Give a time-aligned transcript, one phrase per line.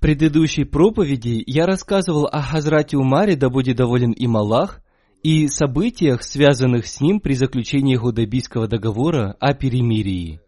[0.00, 4.80] предыдущей проповеди я рассказывал о Хазрате Умаре, да будет доволен им Аллах,
[5.22, 10.40] и событиях, связанных с ним при заключении Худайбийского договора о перемирии.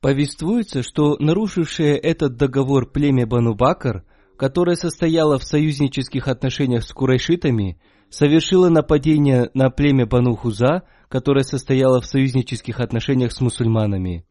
[0.00, 4.04] Повествуется, что нарушившее этот договор племя Бану Бакр,
[4.36, 12.00] которое состояло в союзнических отношениях с курайшитами, совершило нападение на племя Бану Хуза, которое состояло
[12.00, 14.24] в союзнических отношениях с мусульманами.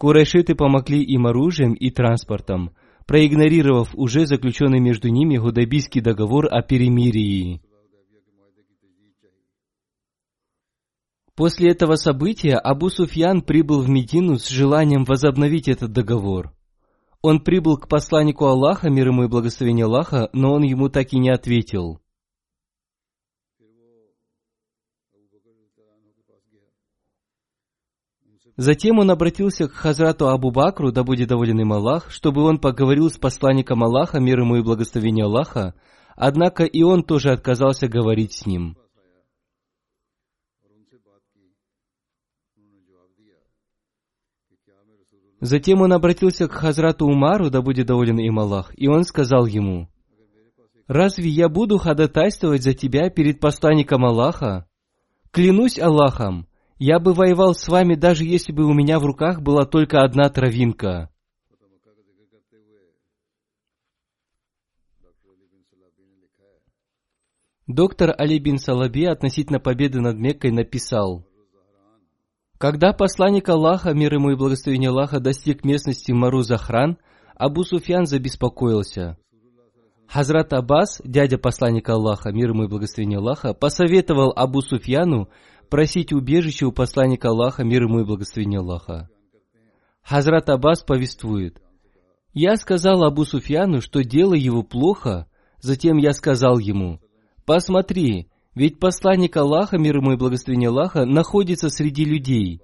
[0.00, 2.70] Курайшиты помогли им оружием и транспортом,
[3.06, 7.60] проигнорировав уже заключенный между ними Гудайбийский договор о перемирии.
[11.34, 16.54] После этого события Абу Суфьян прибыл в Медину с желанием возобновить этот договор.
[17.20, 21.18] Он прибыл к посланнику Аллаха, мир ему и благословение Аллаха, но он ему так и
[21.18, 22.00] не ответил.
[28.60, 33.08] Затем он обратился к Хазрату Абу Бакру, да будет доволен им Аллах, чтобы он поговорил
[33.08, 35.72] с посланником Аллаха, мир ему и благословение Аллаха,
[36.14, 38.76] однако и он тоже отказался говорить с ним.
[45.40, 49.88] Затем он обратился к Хазрату Умару, да будет доволен им Аллах, и он сказал ему,
[50.86, 54.68] «Разве я буду ходатайствовать за тебя перед посланником Аллаха?
[55.30, 56.49] Клянусь Аллахом,
[56.80, 60.28] я бы воевал с вами, даже если бы у меня в руках была только одна
[60.30, 61.10] травинка».
[67.66, 71.24] Доктор Али бин Салаби относительно победы над Меккой написал,
[72.58, 76.98] когда посланник Аллаха, мир ему и благословение Аллаха, достиг местности Мару Захран,
[77.36, 79.16] Абу Суфьян забеспокоился.
[80.08, 85.28] Хазрат Аббас, дядя посланника Аллаха, мир ему и благословение Аллаха, посоветовал Абу Суфьяну
[85.70, 89.08] просить убежище у посланника Аллаха, мир ему и благословение Аллаха.
[90.02, 91.62] Хазрат Аббас повествует,
[92.32, 95.26] «Я сказал Абу Суфьяну, что дело его плохо,
[95.60, 97.00] затем я сказал ему,
[97.44, 102.60] «Посмотри, ведь посланник Аллаха, мир ему и благословение Аллаха, находится среди людей».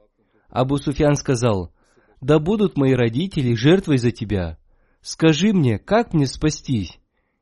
[0.49, 1.73] Абу Суфьян сказал,
[2.21, 4.59] «Да будут мои родители жертвой за тебя.
[5.01, 6.99] Скажи мне, как мне спастись?»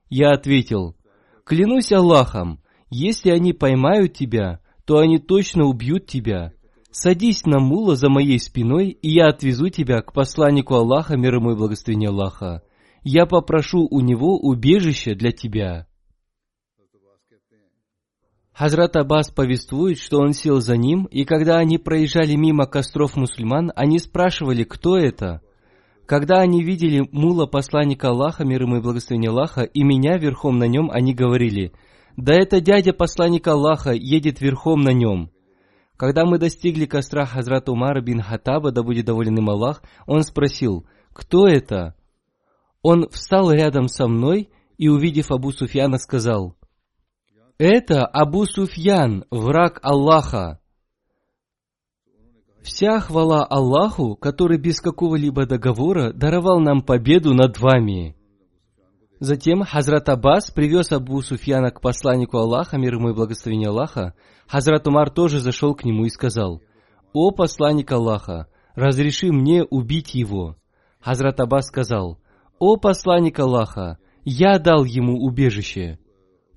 [0.09, 0.97] Я ответил,
[1.45, 6.53] «Клянусь Аллахом, если они поймают тебя, то они точно убьют тебя.
[6.91, 11.53] Садись на мула за моей спиной, и я отвезу тебя к посланнику Аллаха, мир ему
[11.53, 12.63] и благословение Аллаха.
[13.03, 15.87] Я попрошу у него убежище для тебя».
[18.53, 23.73] Хазрат Аббас повествует, что он сел за ним, и когда они проезжали мимо костров мусульман,
[23.75, 25.41] они спрашивали, кто это.
[26.07, 30.69] Когда они видели мула посланника Аллаха, мир ему и благословение Аллаха, и меня верхом на
[30.69, 31.73] нем, они говорили,
[32.17, 35.31] «Да это дядя посланника Аллаха едет верхом на нем».
[35.97, 40.87] Когда мы достигли костра Хазрата Умара бин Хатаба, да будет доволен им Аллах, он спросил,
[41.13, 41.95] «Кто это?»
[42.83, 46.57] Он встал рядом со мной и, увидев Абу Суфьяна, сказал,
[47.59, 50.59] это Абу Суфьян, враг Аллаха.
[52.63, 58.17] Вся хвала Аллаху, который без какого-либо договора даровал нам победу над вами.
[59.25, 64.13] Затем Хазрат Аббас привез Абу Суфьяна к посланнику Аллаха, мир ему и благословение Аллаха.
[64.47, 66.61] Хазрат Умар тоже зашел к нему и сказал,
[67.15, 70.57] «О посланник Аллаха, разреши мне убить его».
[71.01, 72.19] Хазрат Аббас сказал,
[72.59, 75.99] «О посланник Аллаха, я дал ему убежище».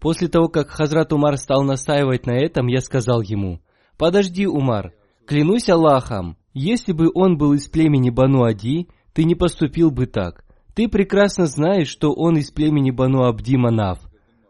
[0.01, 3.61] После того, как Хазрат Умар стал настаивать на этом, я сказал ему,
[3.97, 4.91] «Подожди, Умар,
[5.25, 10.43] клянусь Аллахом, если бы он был из племени Бану Ади, ты не поступил бы так.
[10.77, 13.97] Ты прекрасно знаешь, что он из племени Бану Абди Манав».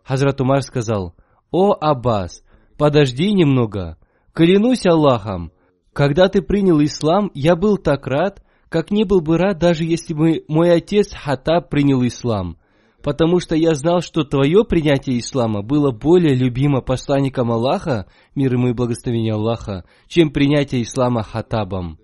[0.03, 1.15] Хазрат Умар сказал,
[1.51, 2.44] «О, Аббас,
[2.77, 3.97] подожди немного.
[4.33, 5.53] Клянусь Аллахом,
[5.94, 10.13] когда ты принял ислам, я был так рад, как не был бы рад, даже если
[10.13, 12.57] бы мой отец Хатаб принял ислам,
[13.01, 18.68] потому что я знал, что твое принятие ислама было более любимо посланником Аллаха, мир ему
[18.68, 22.00] и благословение Аллаха, чем принятие ислама Хатабом.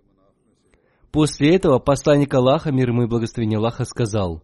[1.13, 4.41] После этого посланник Аллаха, мир ему и благословение Аллаха, сказал,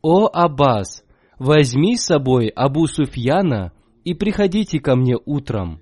[0.00, 1.02] «О Аббас,
[1.40, 3.72] возьми с собой Абу Суфьяна
[4.04, 5.80] и приходите ко мне утром».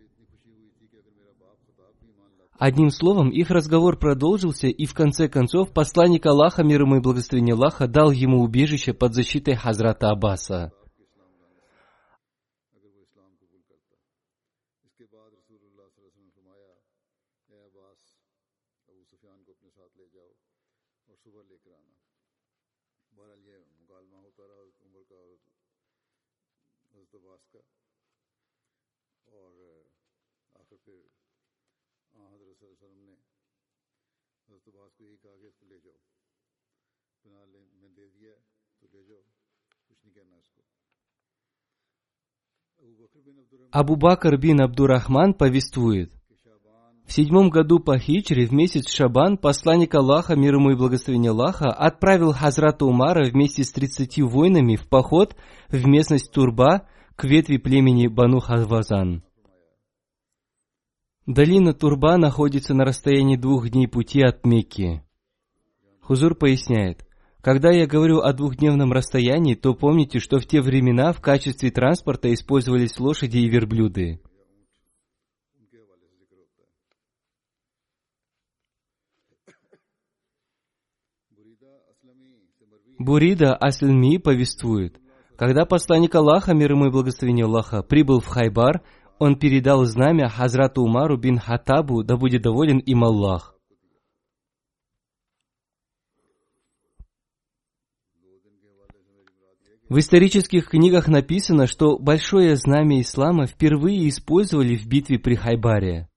[2.59, 7.55] Одним словом, их разговор продолжился, и в конце концов посланник Аллаха, мир ему и благословение
[7.55, 10.73] Аллаха, дал ему убежище под защитой Хазрата Аббаса.
[43.71, 46.13] Абу Бакр бин Абдурахман повествует,
[47.07, 51.71] в седьмом году по хиджре в месяц Шабан посланник Аллаха, мир ему и благословение Аллаха,
[51.71, 55.37] отправил Хазрата Умара вместе с тридцатью воинами в поход
[55.69, 59.23] в местность Турба к ветви племени Бану Хазвазан.
[61.27, 65.03] Долина Турба находится на расстоянии двух дней пути от Мекки.
[66.01, 67.07] Хузур поясняет,
[67.43, 72.33] когда я говорю о двухдневном расстоянии, то помните, что в те времена в качестве транспорта
[72.33, 74.21] использовались лошади и верблюды.
[82.99, 85.01] Бурида Асльми повествует,
[85.37, 88.83] когда посланник Аллаха, мир ему и благословение Аллаха, прибыл в Хайбар,
[89.19, 93.57] он передал знамя Хазрату Умару бин Хатабу, да будет доволен им Аллах.
[99.93, 106.09] В исторических книгах написано, что большое знамя ислама впервые использовали в битве при Хайбаре.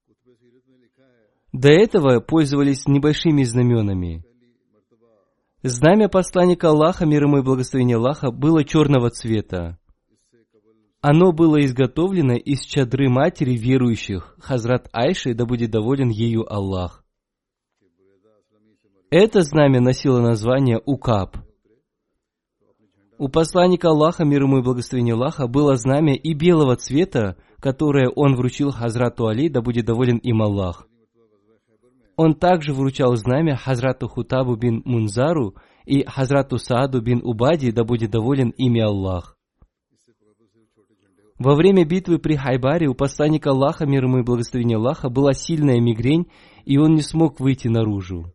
[1.52, 4.24] До этого пользовались небольшими знаменами.
[5.62, 9.78] Знамя посланника Аллаха, мир ему и благословение Аллаха, было черного цвета.
[11.02, 17.04] Оно было изготовлено из чадры матери верующих, Хазрат Айши, да будет доволен ею Аллах.
[19.10, 21.36] Это знамя носило название Укаб–
[23.18, 28.34] у посланника Аллаха, мир ему и благословение Аллаха, было знамя и белого цвета, которое он
[28.36, 30.86] вручил Хазрату Али, да будет доволен им Аллах.
[32.16, 35.54] Он также вручал знамя Хазрату Хутабу бин Мунзару
[35.84, 39.36] и Хазрату Сааду бин Убади, да будет доволен ими Аллах.
[41.38, 45.80] Во время битвы при Хайбаре у посланника Аллаха, мир ему и благословение Аллаха, была сильная
[45.80, 46.30] мигрень,
[46.64, 48.32] и он не смог выйти наружу.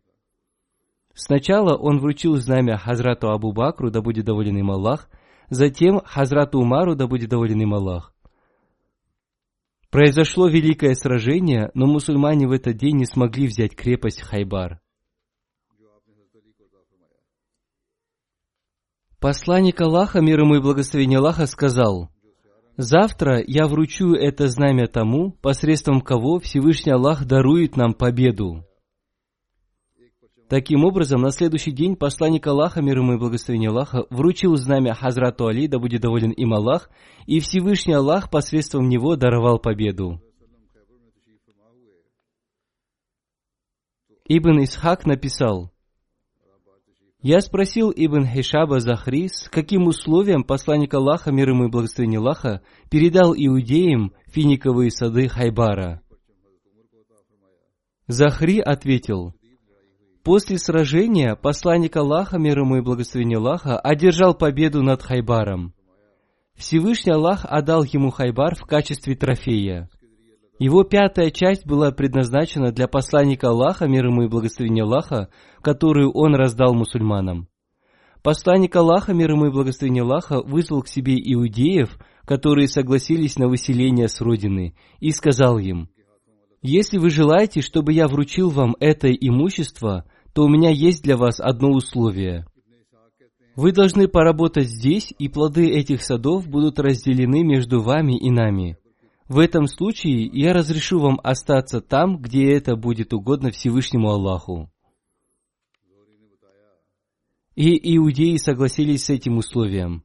[1.13, 5.10] Сначала он вручил знамя Хазрату Абу Бакру, да будет доволен им Аллах,
[5.50, 8.13] затем Хазрату Умару, да будет доволен им Аллах.
[9.89, 14.80] Произошло великое сражение, но мусульмане в этот день не смогли взять крепость Хайбар.
[19.20, 22.10] Посланник Аллаха, мир ему и благословение Аллаха, сказал,
[22.77, 28.65] «Завтра я вручу это знамя тому, посредством кого Всевышний Аллах дарует нам победу».
[30.51, 35.48] Таким образом, на следующий день посланник Аллаха, мир ему и благословение Аллаха, вручил знамя Хазрату
[35.48, 36.89] Али, да будет доволен им Аллах,
[37.25, 40.22] и Всевышний Аллах посредством него даровал победу.
[44.25, 45.72] Ибн Исхак написал,
[47.22, 52.62] я спросил Ибн Хишаба Захри, с каким условием посланник Аллаха, мир ему и благословение Аллаха,
[52.89, 56.01] передал иудеям финиковые сады Хайбара.
[58.08, 59.34] Захри ответил,
[60.24, 65.74] После сражения посланник Аллаха, мир ему и благословение Аллаха, одержал победу над Хайбаром.
[66.56, 69.90] Всевышний Аллах отдал ему Хайбар в качестве трофея.
[70.60, 75.30] Его пятая часть была предназначена для посланника Аллаха, мир ему и благословение Аллаха,
[75.63, 77.48] которую он раздал мусульманам.
[78.22, 84.08] Посланник Аллаха, мир ему и благословение Аллаха, вызвал к себе иудеев, которые согласились на выселение
[84.08, 85.90] с родины, и сказал им,
[86.62, 91.39] «Если вы желаете, чтобы я вручил вам это имущество, то у меня есть для вас
[91.39, 92.46] одно условие.
[93.56, 98.77] Вы должны поработать здесь, и плоды этих садов будут разделены между вами и нами.
[99.27, 104.70] В этом случае я разрешу вам остаться там, где это будет угодно Всевышнему Аллаху.
[107.56, 110.03] И иудеи согласились с этим условием.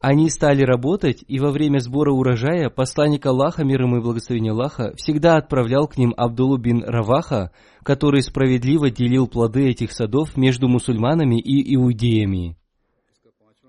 [0.00, 4.94] Они стали работать, и во время сбора урожая посланник Аллаха, мир ему и благословение Аллаха,
[4.96, 7.50] всегда отправлял к ним Абдулу бин Раваха,
[7.82, 12.56] который справедливо делил плоды этих садов между мусульманами и иудеями.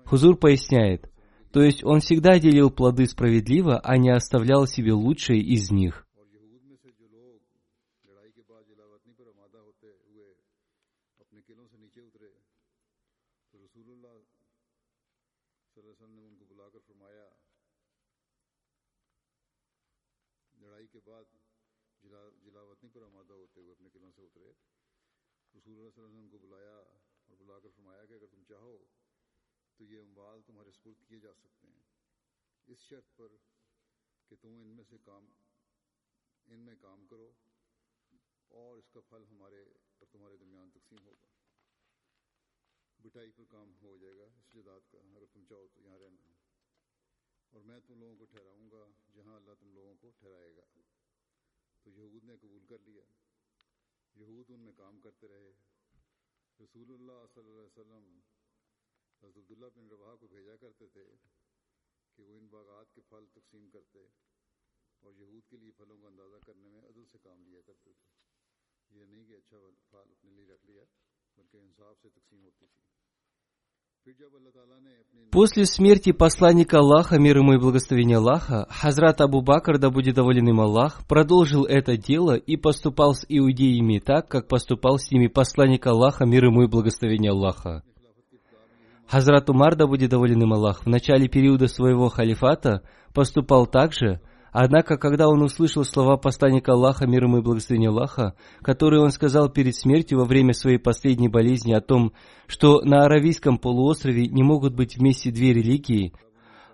[0.04, 1.10] Хузур поясняет,
[1.52, 6.06] то есть он всегда делил плоды справедливо, а не оставлял себе лучшие из них.
[28.20, 28.84] اگر تم چاہو
[29.76, 31.80] تو یہ اموال تمہارے سپرد کیے جا سکتے ہیں۔
[32.66, 33.32] اس شرط پر
[34.28, 35.26] کہ تم ان میں سے کام،
[36.46, 37.32] ان میں کام کرو
[38.48, 39.62] اور اس کا پھل ہمارے
[39.98, 41.26] اور تمہارے درمیان تقسیم ہوگا۔
[43.02, 46.22] بٹائی پر کام ہو جائے گا، اس جداد کا۔ اگر تم چاہو تو یہاں رہنا۔
[47.50, 50.64] اور میں تم لوگوں کو ٹھہراؤں گا جہاں اللہ تم لوگوں کو ٹھہرائے گا۔
[51.82, 53.02] تو یہود نے قبول کر لیا۔
[54.14, 55.69] یہود ان میں کام کرتے رہے۔
[56.60, 58.20] رسول اللہ صلی اللہ علیہ وسلم
[59.22, 61.04] حضرت عبداللہ بن روا کو بھیجا کرتے تھے
[62.16, 64.06] کہ وہ ان باغات کے پھل تقسیم کرتے
[65.00, 68.08] اور یہود کے لیے پھلوں کا اندازہ کرنے میں عدل سے کام لیا کرتے تھے۔
[68.98, 69.56] یہ نہیں کہ اچھا
[69.90, 70.84] پھل اپنے لیے رکھ لیا،
[71.36, 72.82] بلکہ انصاف سے تقسیم ہوتی تھی۔
[75.30, 80.48] После смерти посланника Аллаха, мир ему и благословение Аллаха, Хазрат Абу Бакр, да будет доволен
[80.48, 85.86] им Аллах, продолжил это дело и поступал с иудеями так, как поступал с ними посланник
[85.86, 87.84] Аллаха, мир ему и благословение Аллаха.
[89.06, 92.82] Хазрат Умар, да будет доволен им Аллах, в начале периода своего халифата
[93.14, 94.20] поступал так же,
[94.52, 99.48] однако, когда он услышал слова посланника Аллаха, мир ему и благословения Аллаха, которые он сказал
[99.48, 102.12] перед смертью во время своей последней болезни о том,
[102.46, 106.12] что на Аравийском полуострове не могут быть вместе две религии,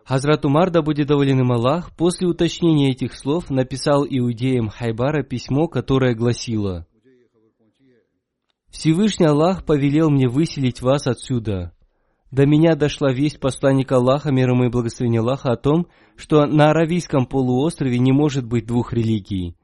[0.06, 5.66] Хазрат Умар, да будет доволен им Аллах, после уточнения этих слов написал иудеям Хайбара письмо,
[5.66, 6.86] которое гласило
[8.70, 11.72] «Всевышний Аллах повелел мне выселить вас отсюда,
[12.30, 16.70] до меня дошла весть посланника Аллаха, мир ему и благословения Аллаха, о том, что на
[16.70, 19.56] Аравийском полуострове не может быть двух религий.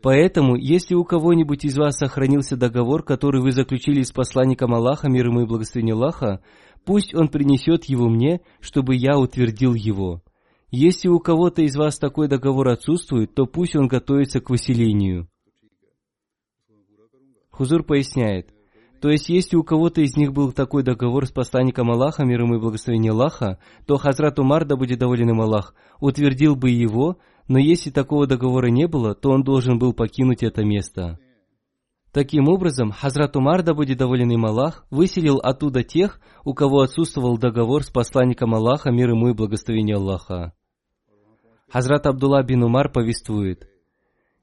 [0.00, 5.26] Поэтому, если у кого-нибудь из вас сохранился договор, который вы заключили с посланником Аллаха, мир
[5.26, 6.42] ему и благословения Аллаха,
[6.84, 10.22] пусть он принесет его мне, чтобы я утвердил его.
[10.70, 15.28] Если у кого-то из вас такой договор отсутствует, то пусть он готовится к выселению.
[17.50, 18.48] Хузур поясняет–
[19.02, 22.54] то есть, если у кого-то из них был такой договор с посланником Аллаха, мир ему
[22.54, 27.16] и благословение Аллаха, то Хазрат Умар, да будет доволен им Аллах, утвердил бы его,
[27.48, 31.18] но если такого договора не было, то он должен был покинуть это место.
[32.12, 37.38] Таким образом, Хазрат Умар, да будет доволен им Аллах, выселил оттуда тех, у кого отсутствовал
[37.38, 40.52] договор с посланником Аллаха, мир ему и благословение Аллаха.
[41.72, 43.68] Хазрат Абдулла бин Умар повествует,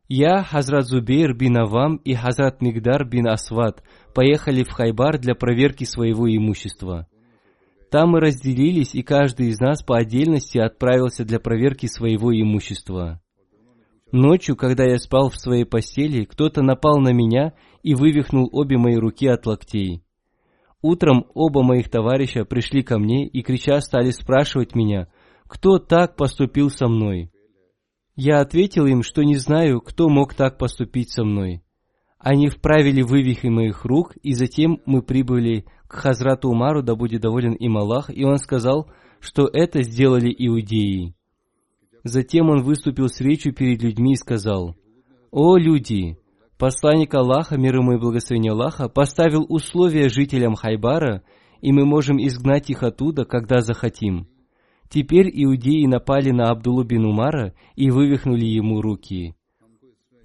[0.09, 3.83] «Я, Хазрат Зубейр бин Авам и Хазрат Мигдар бин Асват
[4.15, 7.07] поехали в Хайбар для проверки своего имущества.
[7.91, 13.21] Там мы разделились, и каждый из нас по отдельности отправился для проверки своего имущества.
[14.11, 18.95] Ночью, когда я спал в своей постели, кто-то напал на меня и вывихнул обе мои
[18.95, 20.03] руки от локтей.
[20.81, 25.07] Утром оба моих товарища пришли ко мне и крича стали спрашивать меня,
[25.47, 27.31] кто так поступил со мной.
[28.21, 31.63] Я ответил им, что не знаю, кто мог так поступить со мной.
[32.17, 37.53] Они вправили вывихи моих рук, и затем мы прибыли к Хазрату Умару, да будет доволен
[37.53, 41.15] им Аллах, и он сказал, что это сделали иудеи.
[42.03, 44.75] Затем он выступил с речью перед людьми и сказал,
[45.31, 46.17] «О люди!
[46.57, 51.23] Посланник Аллаха, мир ему и благословение Аллаха, поставил условия жителям Хайбара,
[51.61, 54.27] и мы можем изгнать их оттуда, когда захотим.
[54.89, 59.35] Теперь иудеи напали на Абдулу бин Умара и вывихнули ему руки.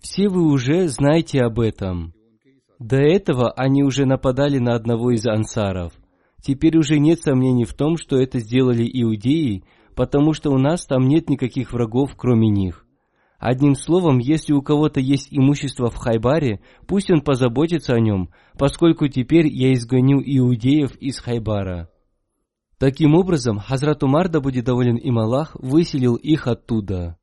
[0.01, 2.15] Все вы уже знаете об этом.
[2.79, 5.93] До этого они уже нападали на одного из ансаров.
[6.43, 11.09] Теперь уже нет сомнений в том, что это сделали иудеи, потому что у нас там
[11.09, 12.87] нет никаких врагов, кроме них.
[13.39, 19.09] Одним словом, если у кого-то есть имущество в Хайбаре, пусть он позаботится о нем, поскольку
[19.09, 21.91] теперь я изгоню иудеев из Хайбара.
[22.79, 27.17] Таким образом, Хазрат Умар, да будет доволен им Аллах, выселил их оттуда.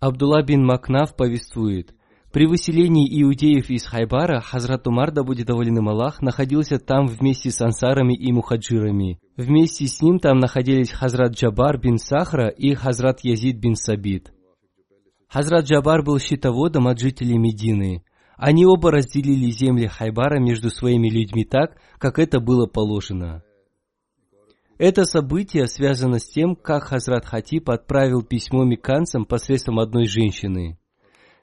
[0.00, 1.94] Абдулла бин Макнаф повествует,
[2.32, 7.50] При выселении иудеев из Хайбара Хазрат Умар, да будет доволен им Аллах, находился там вместе
[7.50, 9.20] с ансарами и мухаджирами.
[9.36, 14.32] Вместе с ним там находились Хазрат Джабар бин Сахра и Хазрат Язид бин Сабит.
[15.28, 18.02] Хазрат Джабар был щитоводом от жителей Медины.
[18.40, 23.42] Они оба разделили земли Хайбара между своими людьми так, как это было положено.
[24.78, 30.78] Это событие связано с тем, как Хазрат Хатиб отправил письмо меканцам посредством одной женщины.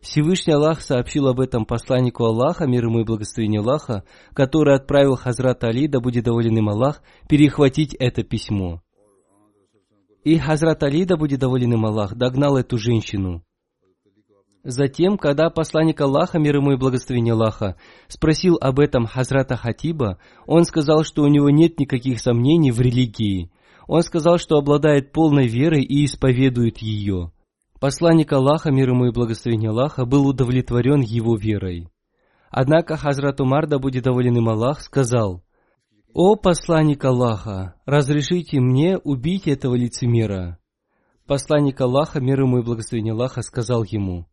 [0.02, 5.64] Всевышний Аллах сообщил об этом посланнику Аллаха, мир ему и благословение Аллаха, который отправил Хазрат
[5.66, 8.82] Али, да будет доволен им Аллах, перехватить это письмо.
[10.24, 13.44] И Хазрат Али, да будет доволен им Аллах, догнал эту женщину.
[14.70, 17.78] Затем, когда посланник Аллаха, мир ему и благословение Аллаха,
[18.10, 23.50] спросил об этом Хазрата Хатиба, он сказал, что у него нет никаких сомнений в религии.
[23.88, 27.32] Он сказал, что обладает полной верой и исповедует ее.
[27.80, 31.88] Посланник Аллаха, мир ему и благословение Аллаха, был удовлетворен его верой.
[32.50, 35.46] Однако Хазрат Умар, да будет доволен им Аллах, сказал,
[36.14, 40.60] «О посланник Аллаха, разрешите мне убить этого лицемера».
[41.26, 44.28] Посланник Аллаха, мир ему и благословение Аллаха, сказал ему,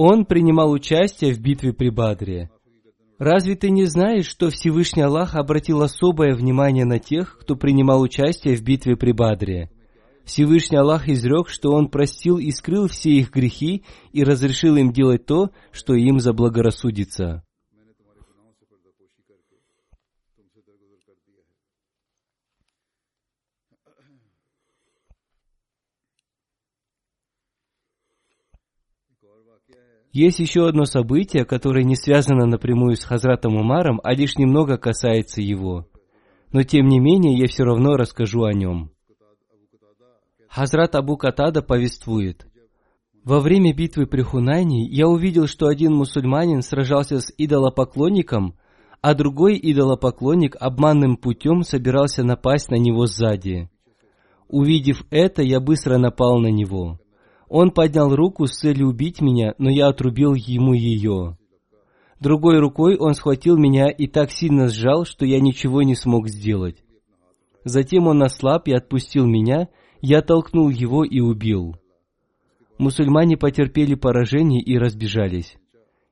[0.00, 2.50] «Он принимал участие в битве при Бадре.
[3.18, 8.54] Разве ты не знаешь, что Всевышний Аллах обратил особое внимание на тех, кто принимал участие
[8.54, 9.72] в битве при Бадре?»
[10.24, 15.26] Всевышний Аллах изрек, что Он простил и скрыл все их грехи и разрешил им делать
[15.26, 17.42] то, что им заблагорассудится.
[30.12, 35.42] Есть еще одно событие, которое не связано напрямую с Хазратом Умаром, а лишь немного касается
[35.42, 35.86] его.
[36.50, 38.90] Но тем не менее, я все равно расскажу о нем.
[40.48, 42.46] Хазрат Абу Катада повествует.
[43.22, 48.56] Во время битвы при Хунайне я увидел, что один мусульманин сражался с идолопоклонником,
[49.02, 53.68] а другой идолопоклонник обманным путем собирался напасть на него сзади.
[54.48, 56.98] Увидев это, я быстро напал на него.
[57.48, 61.38] Он поднял руку с целью убить меня, но я отрубил ему ее.
[62.20, 66.82] Другой рукой он схватил меня и так сильно сжал, что я ничего не смог сделать.
[67.64, 69.68] Затем он ослаб и отпустил меня,
[70.00, 71.76] я толкнул его и убил.
[72.78, 75.56] Мусульмане потерпели поражение и разбежались.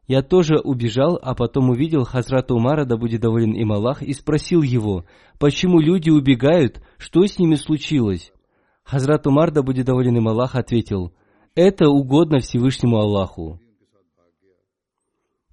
[0.09, 4.63] Я тоже убежал, а потом увидел Хазрата Умара, да будет доволен им Аллах, и спросил
[4.63, 5.05] его,
[5.39, 8.33] почему люди убегают, что с ними случилось?
[8.85, 11.13] Хазрат Умар, да будет доволен им Аллах, ответил,
[11.57, 13.61] это угодно Всевышнему Аллаху.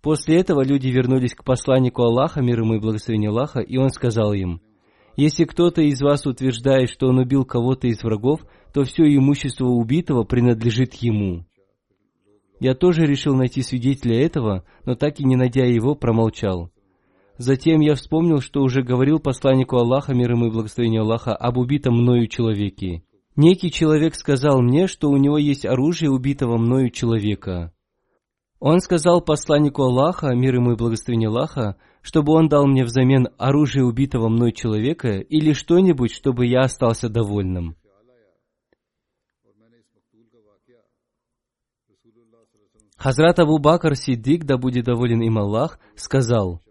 [0.03, 4.33] После этого люди вернулись к посланнику Аллаха, мир ему и благословение Аллаха, и он сказал
[4.33, 4.61] им–
[5.15, 8.41] если кто-то из вас утверждает, что он убил кого-то из врагов,
[8.73, 11.45] то все имущество убитого принадлежит ему.
[12.59, 16.71] Я тоже решил найти свидетеля этого, но так и не найдя его, промолчал.
[17.37, 21.95] Затем я вспомнил, что уже говорил посланнику Аллаха, мир ему и благословение Аллаха, об убитом
[21.95, 23.03] мною человеке.
[23.35, 27.73] Некий человек сказал мне, что у него есть оружие убитого мною человека.
[28.59, 33.85] Он сказал посланнику Аллаха, мир ему и благословение Аллаха, чтобы он дал мне взамен оружие
[33.85, 37.75] убитого мной человека или что-нибудь, чтобы я остался довольным.
[42.95, 46.61] Хазрат Абу Бакр Сиддик, да будет доволен им Аллах, сказал,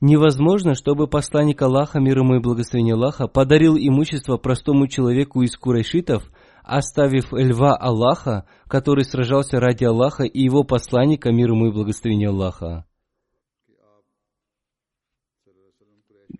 [0.00, 6.30] Невозможно, чтобы посланник Аллаха, мир ему и благословение Аллаха, подарил имущество простому человеку из курайшитов,
[6.62, 12.84] оставив льва Аллаха, который сражался ради Аллаха и его посланника, мир ему и благословение Аллаха.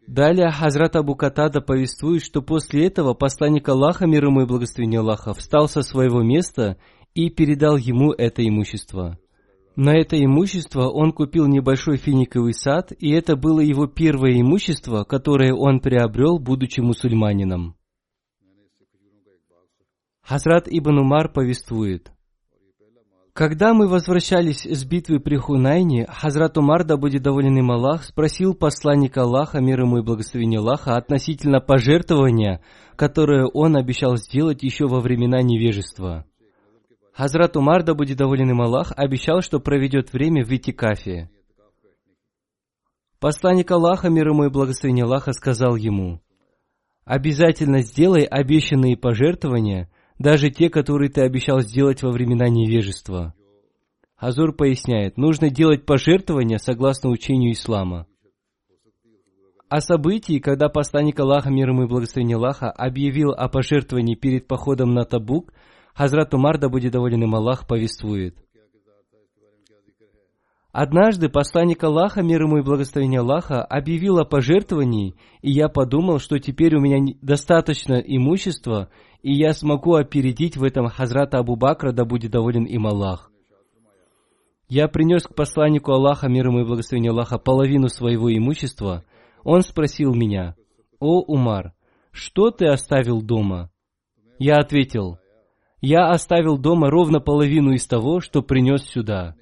[0.07, 5.33] Далее Хазрат Абу Катада повествует, что после этого посланник Аллаха, мир ему и благословение Аллаха,
[5.33, 6.77] встал со своего места
[7.15, 9.19] и передал ему это имущество.
[9.77, 15.53] На это имущество он купил небольшой финиковый сад, и это было его первое имущество, которое
[15.53, 17.77] он приобрел, будучи мусульманином.
[20.23, 22.11] Хазрат Ибн Умар повествует.
[23.35, 28.55] Когда мы возвращались с битвы при Хунайне, Хазрат Умар, да будет доволен им Аллах, спросил
[28.55, 32.63] посланника Аллаха, мир ему и благословение Аллаха, относительно пожертвования,
[32.97, 36.25] которое он обещал сделать еще во времена невежества.
[37.17, 41.31] Хазрат Умар, да будет доволен им Аллах, обещал, что проведет время в Итикафе.
[43.21, 46.21] Посланник Аллаха, мир ему и благословение Аллаха, сказал ему,
[47.07, 53.33] «Обязательно сделай обещанные пожертвования, даже те, которые ты обещал сделать во времена невежества.
[54.17, 58.07] Хазур поясняет, нужно делать пожертвования согласно учению ислама.
[59.71, 64.93] О событии, когда посланник Аллаха, мир ему и благословение Аллаха, объявил о пожертвовании перед походом
[64.93, 65.53] на Табук,
[65.97, 68.37] Хазрат Умар, да будет доволен им Аллах, повествует.
[70.71, 76.39] Однажды посланник Аллаха, мир ему и благословение Аллаха, объявил о пожертвовании, и я подумал, что
[76.39, 78.91] теперь у меня достаточно имущества,
[79.23, 83.31] и я смогу опередить в этом Хазрата Абу Бакра, да будет доволен им Аллах.
[84.69, 89.05] Я принес к посланнику Аллаха, мир ему и благословение Аллаха, половину своего имущества.
[89.45, 90.57] Он спросил меня,
[91.01, 91.73] «О, Умар,
[92.11, 93.71] что ты оставил дома?»
[94.39, 95.19] Я ответил,
[95.89, 99.37] «Я оставил дома ровно половину из того, что принес сюда».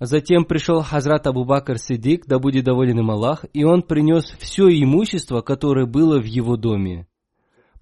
[0.00, 4.68] Затем пришел Хазрат Абу Бакр Сидик, да будет доволен им Аллах, и он принес все
[4.68, 7.06] имущество, которое было в его доме.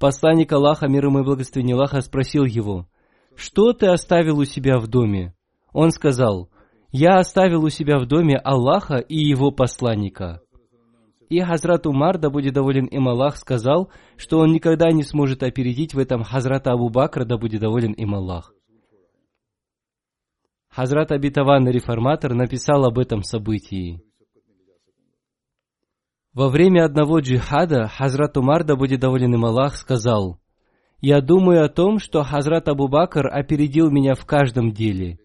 [0.00, 2.88] Посланник Аллаха, мир ему и благословение Аллаха, спросил его,
[3.36, 5.32] «Что ты оставил у себя в доме?»
[5.72, 6.48] Он сказал,
[6.90, 10.40] «Я оставил у себя в доме Аллаха и его посланника».
[11.34, 15.92] И Хазрат Умар, да будет доволен им Аллах, сказал, что он никогда не сможет опередить
[15.92, 18.54] в этом Хазрата Абу Бакра, да будет доволен им Аллах.
[20.68, 24.00] Хазрат Абитаван, реформатор, написал об этом событии.
[26.32, 30.38] Во время одного джихада Хазрат Умар, да будет доволен им Аллах, сказал,
[31.00, 35.18] «Я думаю о том, что Хазрат Абу Бакр опередил меня в каждом деле.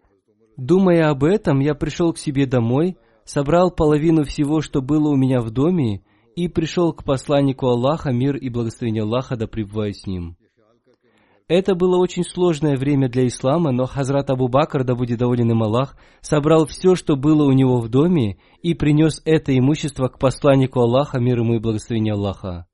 [0.58, 2.98] Думая об этом, я пришел к себе домой,
[3.30, 6.02] собрал половину всего, что было у меня в доме,
[6.36, 10.36] и пришел к посланнику Аллаха, мир и благословение Аллаха, да пребывает с ним.
[11.48, 15.62] Это было очень сложное время для ислама, но Хазрат Абу Бакр, да будет доволен им
[15.62, 20.80] Аллах, собрал все, что было у него в доме, и принес это имущество к посланнику
[20.80, 22.66] Аллаха, мир ему и благословение Аллаха.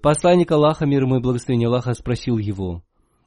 [0.00, 2.82] Посланник Аллаха, мир ему и благословение Аллаха, спросил его,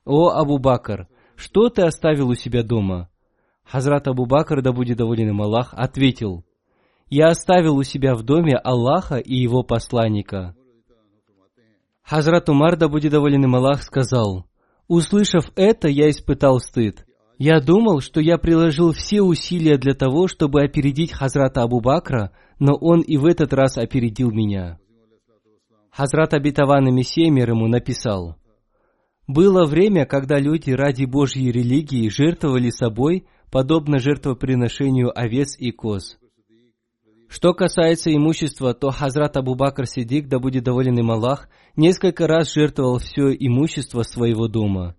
[0.06, 3.11] «О, Абу Бакр, что ты оставил у себя дома?»
[3.64, 6.44] Хазрат Абу Бакр, да будет доволен им Аллах, ответил,
[7.10, 10.56] «Я оставил у себя в доме Аллаха и его посланника».
[12.04, 14.46] Хазрат Умар, да будет доволен им Аллах, сказал,
[14.92, 17.06] Услышав это, я испытал стыд.
[17.38, 22.76] Я думал, что я приложил все усилия для того, чтобы опередить Хазрата Абу Бакра, но
[22.76, 24.80] он и в этот раз опередил меня.
[25.92, 28.36] Хазрат Абитаван Мессия мир ему написал,
[29.28, 36.18] «Было время, когда люди ради Божьей религии жертвовали собой, подобно жертвоприношению овец и коз.
[37.28, 42.54] Что касается имущества, то Хазрат Абу Бакр Сидик, да будет доволен им Аллах, несколько раз
[42.54, 44.96] жертвовал все имущество своего дома.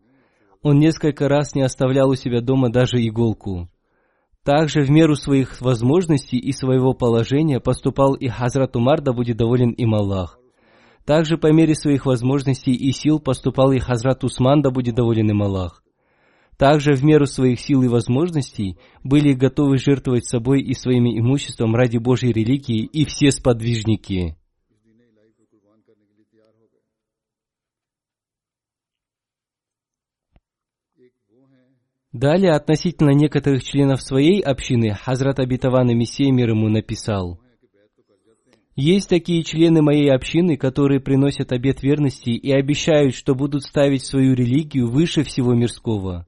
[0.63, 3.69] Он несколько раз не оставлял у себя дома даже иголку.
[4.45, 9.71] Также в меру своих возможностей и своего положения поступал и Хазрат Умар, да будет доволен
[9.71, 10.39] им Аллах.
[11.05, 15.43] Также по мере своих возможностей и сил поступал и Хазрат Усман, да будет доволен им
[15.43, 15.83] Аллах
[16.57, 21.99] также в меру своих сил и возможностей были готовы жертвовать собой и своими имуществом ради
[21.99, 24.37] Божьей религии и все сподвижники.
[32.13, 37.41] Далее, относительно некоторых членов своей общины, Хазрат Абитаван и Мессия мир ему написал,
[38.77, 44.35] «Есть такие члены моей общины, которые приносят обет верности и обещают, что будут ставить свою
[44.35, 46.27] религию выше всего мирского.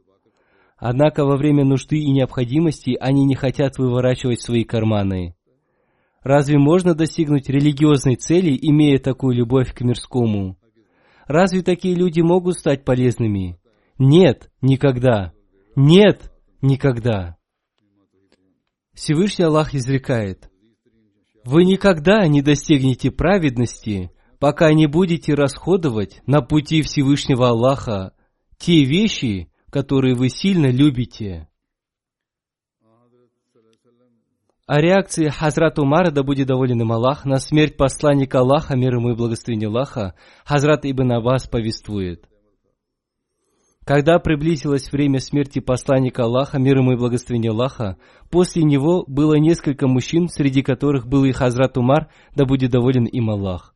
[0.87, 5.35] Однако во время нужды и необходимости они не хотят выворачивать свои карманы.
[6.23, 10.59] Разве можно достигнуть религиозной цели, имея такую любовь к мирскому?
[11.27, 13.59] Разве такие люди могут стать полезными?
[13.97, 15.33] Нет, никогда.
[15.75, 17.39] Нет, никогда.
[18.93, 20.51] Всевышний Аллах изрекает,
[21.47, 28.13] «Вы никогда не достигнете праведности, пока не будете расходовать на пути Всевышнего Аллаха
[28.59, 31.49] те вещи, которые вы сильно любите.
[34.67, 39.11] О реакции Хазрат Умара, да будет доволен им Аллах, на смерть посланника Аллаха, мир ему
[39.11, 42.25] и благословение Аллаха, Хазрат Ибн Аббас повествует.
[43.85, 47.97] Когда приблизилось время смерти посланника Аллаха, мир ему и благословение Аллаха,
[48.31, 53.29] после него было несколько мужчин, среди которых был и Хазрат Умар, да будет доволен им
[53.29, 53.75] Аллах.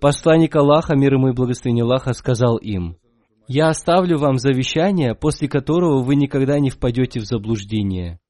[0.00, 2.98] Посланник Аллаха, мир ему и благословение Аллаха, сказал им–
[3.48, 8.20] я оставлю вам завещание, после которого вы никогда не впадете в заблуждение.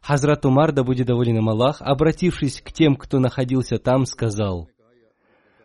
[0.00, 4.68] Хазрат Умар, да будет доволен им Аллах, обратившись к тем, кто находился там, сказал,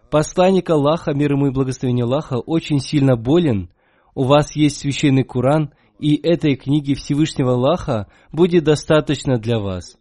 [0.10, 3.72] «Посланник Аллаха, мир ему и благословение Аллаха, очень сильно болен.
[4.14, 9.98] У вас есть священный Куран, и этой книги Всевышнего Аллаха будет достаточно для вас».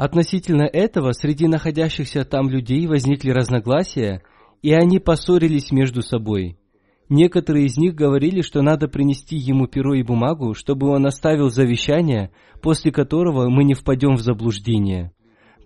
[0.00, 4.22] Относительно этого среди находящихся там людей возникли разногласия,
[4.62, 6.56] и они поссорились между собой.
[7.10, 12.30] Некоторые из них говорили, что надо принести ему перо и бумагу, чтобы он оставил завещание,
[12.62, 15.12] после которого мы не впадем в заблуждение.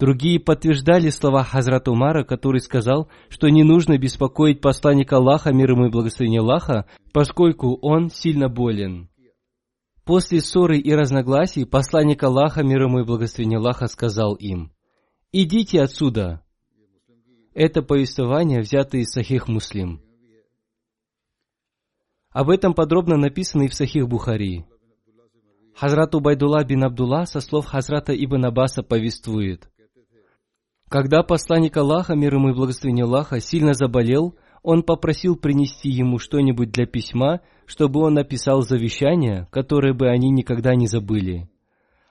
[0.01, 5.87] Другие подтверждали слова Хазрат Умара, который сказал, что не нужно беспокоить посланника Аллаха, мир ему
[5.87, 9.09] и благословение Аллаха, поскольку он сильно болен.
[10.05, 14.71] После ссоры и разногласий посланник Аллаха, мир ему и благословение Аллаха, сказал им,
[15.33, 16.43] «Идите отсюда».
[17.55, 20.03] Это повествование взято из Сахих Муслим.
[22.31, 24.67] Об этом подробно написано и в Сахих Бухари.
[25.75, 29.71] Хазрат Убайдулла бин Абдулла со слов Хазрата Ибн Аббаса повествует.
[30.88, 36.71] Когда посланник Аллаха, мир ему и благословение Аллаха, сильно заболел, он попросил принести ему что-нибудь
[36.71, 41.48] для письма, чтобы он написал завещание, которое бы они никогда не забыли.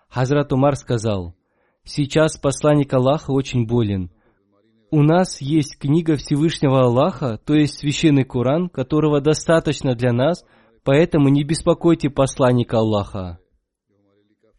[0.10, 1.36] Хазрат Умар сказал,
[1.84, 4.10] «Сейчас посланник Аллаха очень болен.
[4.92, 10.46] У нас есть книга Всевышнего Аллаха, то есть священный Коран, которого достаточно для нас,
[10.84, 13.40] поэтому не беспокойте посланника Аллаха».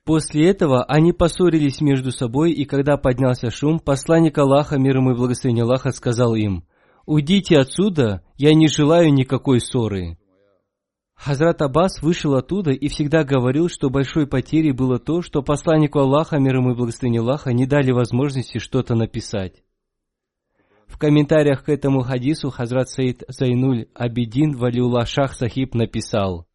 [0.05, 5.17] После этого они поссорились между собой, и когда поднялся шум, посланник Аллаха, мир ему и
[5.17, 6.65] благословение Аллаха, сказал им–
[7.07, 10.17] «Уйдите отсюда, я не желаю никакой ссоры».
[11.15, 16.39] Хазрат Аббас вышел оттуда и всегда говорил, что большой потерей было то, что посланнику Аллаха,
[16.39, 19.63] мир ему и благословение Аллаха, не дали возможности что-то написать.
[20.87, 26.47] В комментариях к этому хадису Хазрат Саид Зайнуль Абидин Валиулла Шах Сахиб написал,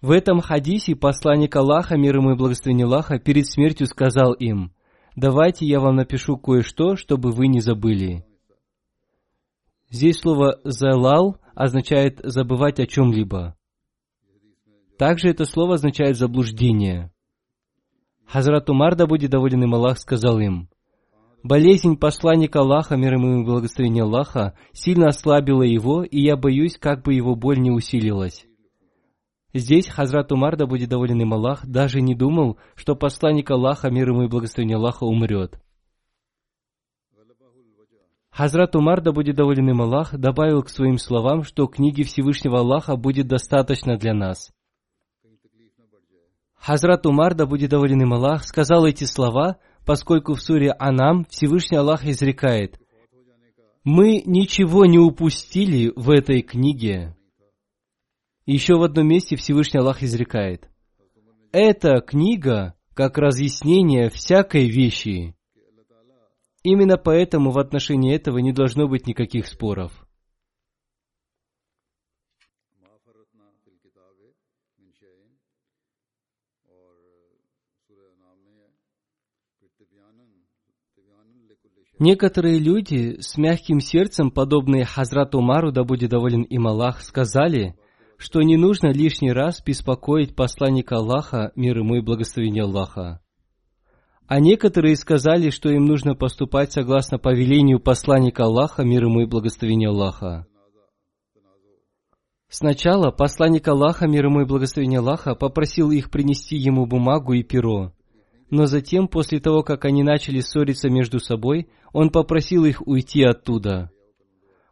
[0.00, 4.72] В этом хадисе посланник Аллаха, мир ему и благословение Аллаха, перед смертью сказал им–
[5.16, 8.24] давайте я вам напишу кое-что, чтобы вы не забыли.
[9.92, 13.54] Здесь слово «залал» означает забывать о чем-либо.
[14.96, 17.12] Также это слово означает заблуждение.
[18.26, 20.70] Хазрат Умар, да будет доволен им Аллах, сказал им,
[21.42, 27.02] «Болезнь посланника Аллаха, мир ему и благословение Аллаха, сильно ослабила его, и я боюсь, как
[27.02, 28.46] бы его боль не усилилась».
[29.52, 34.08] Здесь Хазрат Умар, да будет доволен им Аллах, даже не думал, что посланник Аллаха, мир
[34.08, 35.60] ему и благословение Аллаха, умрет.
[38.32, 42.96] Хазрат Умар, да будет доволен им Аллах, добавил к своим словам, что книги Всевышнего Аллаха
[42.96, 44.50] будет достаточно для нас.
[46.54, 51.76] Хазрат Умар, да будет доволен им Аллах, сказал эти слова, поскольку в суре Анам Всевышний
[51.76, 52.80] Аллах изрекает,
[53.84, 57.14] «Мы ничего не упустили в этой книге,
[58.46, 60.68] еще в одном месте Всевышний Аллах изрекает.
[61.52, 65.34] Эта книга как разъяснение всякой вещи.
[66.62, 69.92] Именно поэтому в отношении этого не должно быть никаких споров.
[81.98, 87.76] Некоторые люди с мягким сердцем, подобные Хазрату Умару, да будет доволен им Аллах, сказали–
[88.22, 93.21] что не нужно лишний раз беспокоить посланника Аллаха, мир ему и благословение Аллаха.
[94.26, 99.88] А некоторые сказали, что им нужно поступать согласно повелению посланника Аллаха, мир ему и благословение
[99.88, 100.46] Аллаха.
[102.48, 107.92] Сначала посланник Аллаха, мир ему и благословение Аллаха, попросил их принести ему бумагу и перо.
[108.50, 113.90] Но затем, после того, как они начали ссориться между собой, он попросил их уйти оттуда.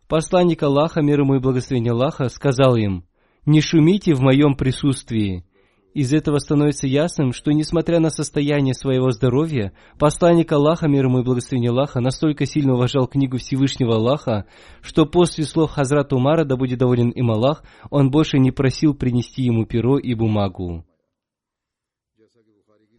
[0.09, 3.05] Посланник Аллаха, мир ему и благословение Аллаха, сказал им–
[3.47, 5.45] не шумите в моем присутствии.
[5.93, 11.25] Из этого становится ясным, что несмотря на состояние своего здоровья, посланник Аллаха, мир ему и
[11.25, 14.47] благословение Аллаха, настолько сильно уважал книгу Всевышнего Аллаха,
[14.83, 19.43] что после слов Хазрата Умара, да будет доволен им Аллах, он больше не просил принести
[19.43, 20.85] ему перо и бумагу.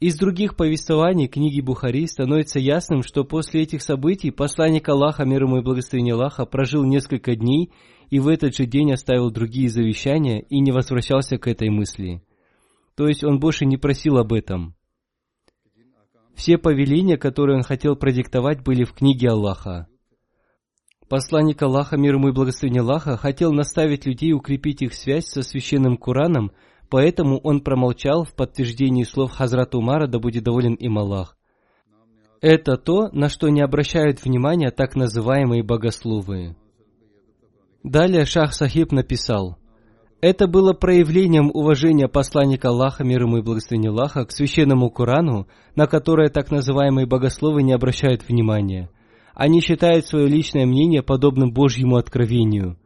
[0.02, 5.60] Из других повествований книги Бухари становится ясным, что после этих событий посланник Аллаха, мир ему
[5.60, 7.72] и благословение Аллаха, прожил несколько дней
[8.10, 12.22] и в этот же день оставил другие завещания и не возвращался к этой мысли.
[13.02, 14.76] То есть он больше не просил об этом.
[16.36, 19.88] Все повеления, которые он хотел продиктовать, были в книге Аллаха.
[21.10, 25.98] Посланник Аллаха, мир ему и благословение Аллаха, хотел наставить людей укрепить их связь со священным
[25.98, 26.52] Кураном,
[26.92, 31.36] поэтому он промолчал в подтверждении слов Хазрата Умара, да будет доволен им Аллах.
[32.40, 36.56] Это то, на что не обращают внимания так называемые богословы.
[37.82, 39.58] Далее Шах Сахиб написал,
[40.22, 45.88] это было проявлением уважения посланника Аллаха, мир ему и благословения Аллаха, к священному Корану, на
[45.88, 48.90] которое так называемые богословы не обращают внимания.
[49.34, 52.78] Они считают свое личное мнение подобным Божьему откровению.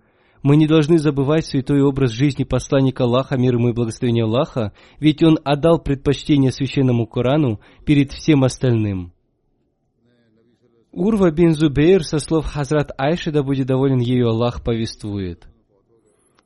[0.43, 5.21] Мы не должны забывать святой образ жизни посланника Аллаха, мир ему и благословения Аллаха, ведь
[5.21, 9.11] он отдал предпочтение священному Корану перед всем остальным.
[10.91, 15.49] Урва бин Зубейр со слов Хазрат Айши, да будет доволен ею Аллах, повествует.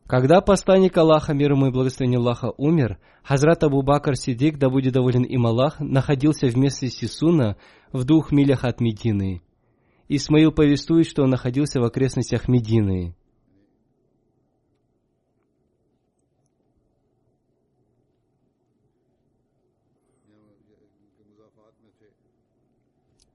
[0.10, 4.93] Когда посланник Аллаха, мир ему и благословение Аллаха, умер, Хазрат Абу Бакр Сидик, да будет
[4.93, 7.58] доволен им Аллах, находился вместе с Сисуна
[7.93, 9.43] в двух милях от Медины.
[10.08, 13.15] Исмаил повествует, что он находился в окрестностях Медины.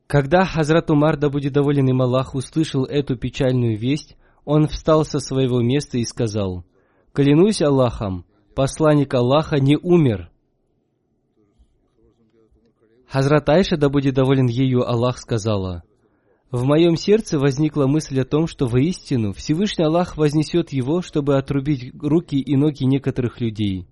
[0.09, 5.21] Когда Хазрат Умар, да будет доволен им Аллах, услышал эту печальную весть, он встал со
[5.21, 6.65] своего места и сказал,
[7.13, 10.31] «Клянусь Аллахом, посланник Аллаха не умер».
[13.09, 15.85] Хазрат Айша, да будет доволен ею Аллах, сказала,
[16.51, 21.93] «В моем сердце возникла мысль о том, что воистину Всевышний Аллах вознесет его, чтобы отрубить
[22.01, 23.87] руки и ноги некоторых людей».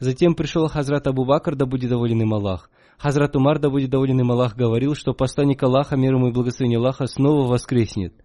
[0.00, 2.70] Затем пришел Хазрат Абу Бакр, да будет доволен им Аллах.
[2.98, 6.78] Хазрат Умар, да будет доволен им Аллах, говорил, что посланник Аллаха, мир ему и благословение
[6.78, 8.23] Аллаха, снова воскреснет.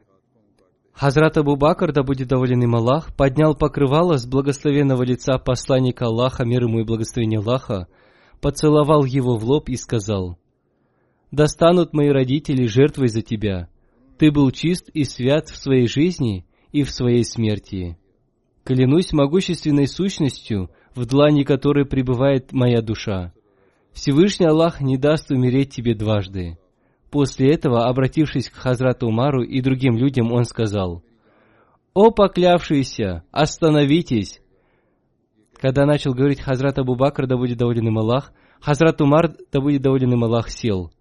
[1.00, 6.44] Хазрат Абу Бакр, да будет доволен им Аллах, поднял покрывало с благословенного лица посланника Аллаха,
[6.44, 7.88] мир ему и благословение Аллаха,
[8.42, 10.38] поцеловал его в лоб и сказал,
[11.32, 13.70] «Достанут мои родители жертвой за тебя.
[14.18, 17.98] Ты был чист и свят в своей жизни и в своей смерти.
[18.66, 23.32] Клянусь могущественной сущностью, в длани которой пребывает моя душа.
[23.94, 26.58] Всевышний Аллах не даст умереть тебе дважды.
[27.12, 31.04] После этого, обратившись к Хазрату Умару и другим людям, он сказал,
[31.94, 34.42] «О поклявшиеся, остановитесь!»
[35.56, 39.82] Когда начал говорить Хазрат Абу Бакр, да будет доволен им Аллах, Хазрат Умар, да будет
[39.82, 40.92] доволен им Аллах, сел.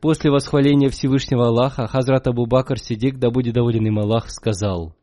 [0.00, 4.94] После восхваления Всевышнего Аллаха, Хазрат Абу Бакр Сидик, да будет доволен им Аллах, сказал,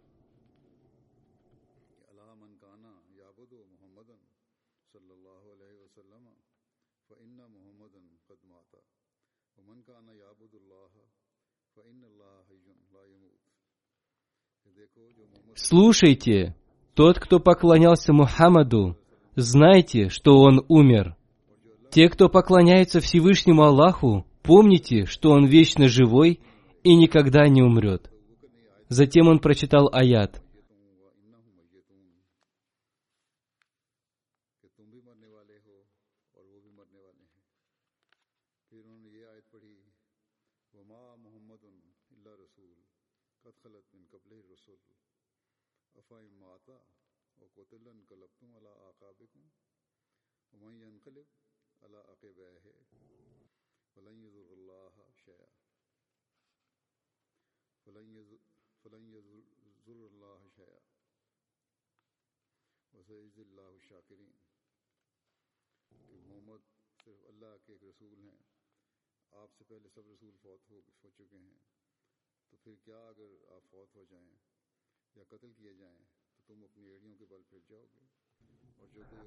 [15.56, 16.56] Слушайте,
[16.96, 18.98] тот, кто поклонялся Мухаммаду,
[19.36, 21.16] знайте, что он умер.
[21.92, 26.40] Те, кто поклоняется Всевышнему Аллаху, Помните, что Он вечно живой
[26.84, 28.12] и никогда не умрет.
[28.90, 30.43] Затем он прочитал аят.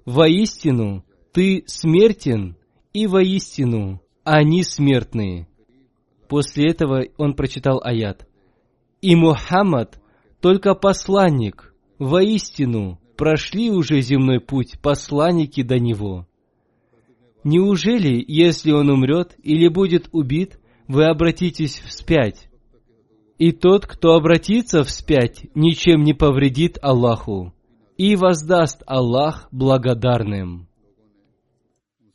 [0.05, 2.57] Воистину, ты смертен,
[2.93, 5.47] и воистину, они смертные.
[6.27, 8.27] После этого он прочитал аят.
[9.01, 10.01] И Мухаммад
[10.41, 16.27] только посланник, воистину, прошли уже земной путь посланники до него.
[17.43, 22.49] Неужели, если он умрет или будет убит, вы обратитесь вспять?
[23.37, 27.53] И тот, кто обратится вспять, ничем не повредит Аллаху,
[27.95, 30.67] и воздаст Аллах благодарным.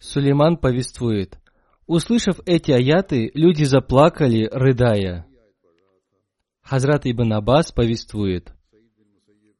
[0.00, 1.38] Сулейман повествует,
[1.86, 5.26] услышав эти аяты, люди заплакали, рыдая.
[6.62, 8.52] Хазрат Ибн Аббас повествует,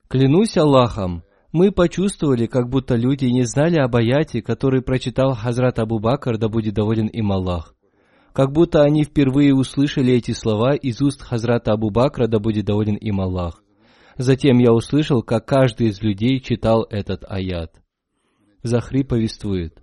[0.09, 1.22] «Клянусь Аллахом,
[1.53, 6.49] мы почувствовали, как будто люди не знали об аяте, который прочитал Хазрат Абу Бакр, да
[6.49, 7.75] будет доволен им Аллах.
[8.33, 12.97] Как будто они впервые услышали эти слова из уст Хазрата Абу Бакра, да будет доволен
[12.97, 13.62] им Аллах.
[14.17, 17.75] Затем я услышал, как каждый из людей читал этот аят.
[18.62, 19.83] Захри повествует.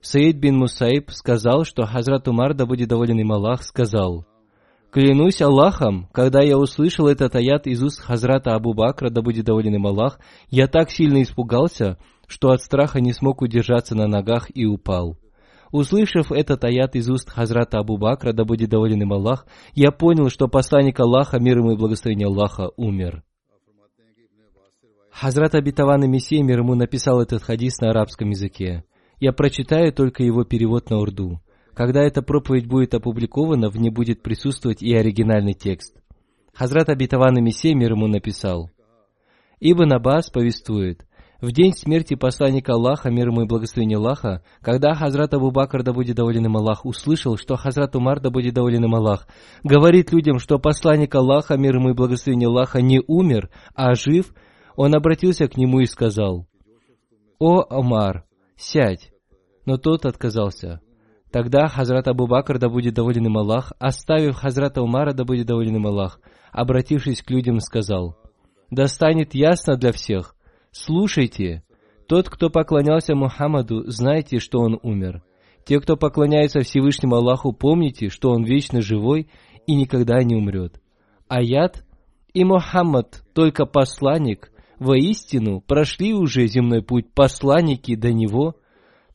[0.00, 4.26] Саид бин Мусаиб сказал, что Хазрат Умар, да будет доволен им Аллах, сказал,
[4.90, 9.76] Клянусь Аллахом, когда я услышал этот аят из уст Хазрата Абу Бакра, да будет доволен
[9.76, 14.66] им Аллах, я так сильно испугался, что от страха не смог удержаться на ногах и
[14.66, 15.16] упал.
[15.70, 20.28] Услышав этот аят из уст Хазрата Абу Бакра, да будет доволен им Аллах, я понял,
[20.28, 23.22] что посланник Аллаха, мир ему и благословение Аллаха, умер.
[25.12, 28.82] Хазрат Абитаван и Мессия, мир ему, написал этот хадис на арабском языке.
[29.20, 31.40] Я прочитаю только его перевод на урду.
[31.74, 35.96] Когда эта проповедь будет опубликована, в ней будет присутствовать и оригинальный текст.
[36.52, 38.70] Хазрат Абитаван и Мессия мир ему написал.
[39.60, 41.06] Ибн Аббас повествует,
[41.40, 45.92] В день смерти посланника Аллаха, мир ему и благословение Аллаха, когда Хазрат Абу Бакр, да
[45.92, 49.26] будет доволен им Аллах, услышал, что Хазрат Умар, да будет доволен им Аллах,
[49.62, 54.34] говорит людям, что посланник Аллаха, мир ему и благословение Аллаха, не умер, а жив,
[54.76, 56.46] он обратился к нему и сказал,
[57.38, 58.24] «О, Умар,
[58.56, 59.10] сядь!»
[59.64, 60.80] Но тот отказался.
[61.32, 65.76] Тогда Хазрат Абу Бакр, да будет доволен им Аллах, оставив Хазрата Умара, да будет доволен
[65.76, 66.20] им Аллах,
[66.52, 68.16] обратившись к людям, сказал,
[68.70, 70.34] «Да станет ясно для всех,
[70.72, 71.64] Слушайте,
[72.06, 75.22] тот, кто поклонялся Мухаммаду, знайте, что он умер.
[75.64, 79.28] Те, кто поклоняется Всевышнему Аллаху, помните, что он вечно живой
[79.66, 80.80] и никогда не умрет.
[81.28, 81.84] Аят
[82.32, 88.54] и Мухаммад только посланник, воистину прошли уже земной путь посланники до него,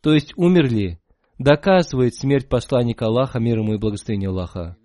[0.02, 1.00] то есть умерли,
[1.38, 4.78] доказывает смерть посланника Аллаха, мир ему и благословение Аллаха.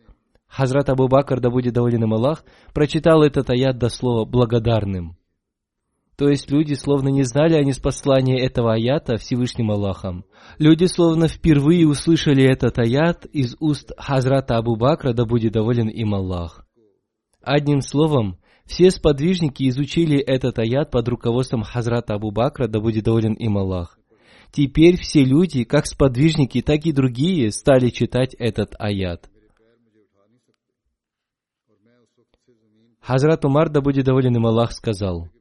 [0.47, 2.45] Хазрат Абу Бакр, да будет доволен им Аллах,
[2.75, 5.17] прочитал этот аят до слова «благодарным».
[6.17, 10.27] То есть люди словно не знали о неспослании этого аята Всевышним Аллахом.
[10.59, 16.15] Люди словно впервые услышали этот аят из уст Хазрата Абу Бакра, да будет доволен им
[16.15, 16.67] Аллах.
[17.41, 18.37] Одним словом,
[18.67, 24.00] все сподвижники изучили этот аят под руководством Хазрата Абу Бакра, да будет доволен им Аллах.
[24.53, 29.31] Теперь все люди, как сподвижники, так и другие, стали читать этот аят.
[33.01, 35.29] Хазрат Умар, да будет доволен им Аллах, сказал–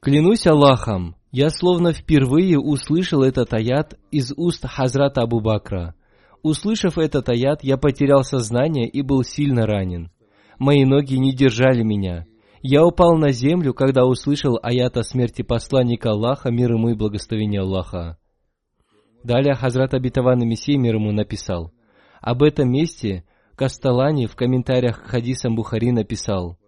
[0.00, 5.94] Клянусь Аллахом, я словно впервые услышал этот аят из уст Хазрата Абу Бакра.
[6.42, 10.10] Услышав этот аят, я потерял сознание и был сильно ранен.
[10.58, 12.24] Мои ноги не держали меня.
[12.62, 17.62] Я упал на землю, когда услышал аят о смерти посланника Аллаха, мир ему и благословение
[17.62, 18.18] Аллаха.
[19.24, 21.72] Далее Хазрат Абитаван Мессия мир ему написал.
[22.20, 23.24] Об этом месте
[23.56, 26.58] Касталани в комментариях к хадисам Бухари написал–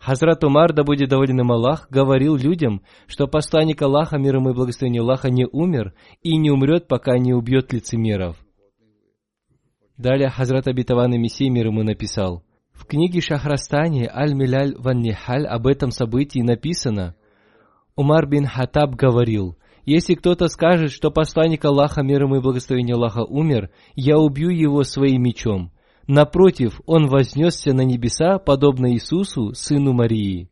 [0.00, 4.54] Хазрат Умар, да будет доволен им Аллах, говорил людям, что посланник Аллаха, мир ему и
[4.54, 5.92] благословение Аллаха, не умер
[6.22, 8.38] и не умрет, пока не убьет лицемеров.
[9.98, 12.42] Далее Хазрат Абитаван и Мессия мир ему написал.
[12.80, 17.14] В книге Шахрастани Аль-Миляль Ван Нихаль об этом событии написано.
[17.94, 23.22] Умар бин Хатаб говорил, если кто-то скажет, что посланник Аллаха, мир ему и благословение Аллаха,
[23.22, 25.72] умер, я убью его своим мечом.
[26.06, 30.48] Напротив, он вознесся на небеса, подобно Иисусу, сыну Марии.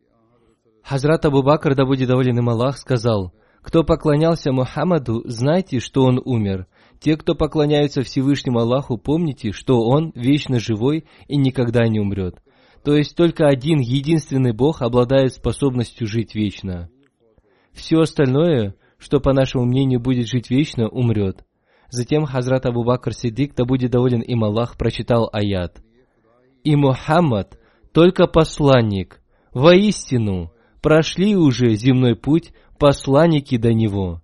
[0.85, 6.21] Хазрат Абу Бакр, да будет доволен им Аллах, сказал, «Кто поклонялся Мухаммаду, знайте, что он
[6.23, 6.67] умер.
[7.01, 12.43] Те, кто поклоняются Всевышнему Аллаху, помните, что он вечно живой и никогда не умрет.
[12.85, 16.89] То есть только один, единственный Бог обладает способностью жить вечно.
[17.73, 21.45] Все остальное, что, по нашему мнению, будет жить вечно, умрет.
[21.91, 25.81] Затем Хазрат Абу Бакр Сиддик, да будет доволен им Аллах, прочитал аят.
[26.65, 27.59] «И Мухаммад
[27.93, 29.23] только посланник,
[29.55, 34.23] воистину прошли уже земной путь посланники до него.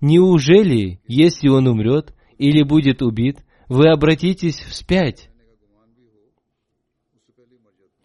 [0.00, 3.38] Неужели, если он умрет или будет убит,
[3.68, 5.30] вы обратитесь вспять?»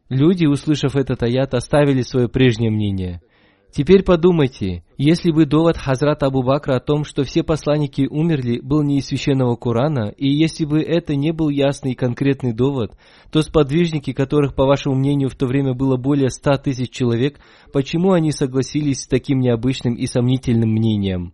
[0.09, 3.21] Люди, услышав этот аят, оставили свое прежнее мнение–
[3.71, 8.81] Теперь подумайте, если бы довод Хазрата Абу Бакра о том, что все посланники умерли, был
[8.81, 12.97] не из священного Корана, и если бы это не был ясный и конкретный довод,
[13.31, 17.39] то сподвижники, которых, по вашему мнению, в то время было более ста тысяч человек,
[17.71, 21.33] почему они согласились с таким необычным и сомнительным мнением?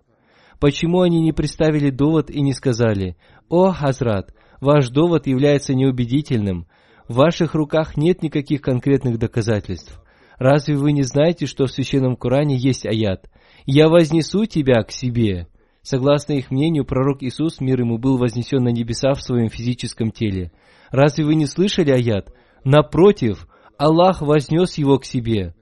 [0.60, 3.18] Почему они не представили довод и не сказали,
[3.50, 6.68] «О, Хазрат, ваш довод является неубедительным,
[7.08, 10.02] в ваших руках нет никаких конкретных доказательств».
[10.38, 13.30] Разве вы не знаете, что в Священном Коране есть аят
[13.66, 15.48] «Я вознесу тебя к себе»?
[15.82, 20.52] Согласно их мнению, пророк Иисус, мир ему, был вознесен на небеса в своем физическом теле.
[20.90, 22.34] Разве вы не слышали аят?
[22.64, 23.48] Напротив,
[23.78, 25.54] Аллах вознес его к себе.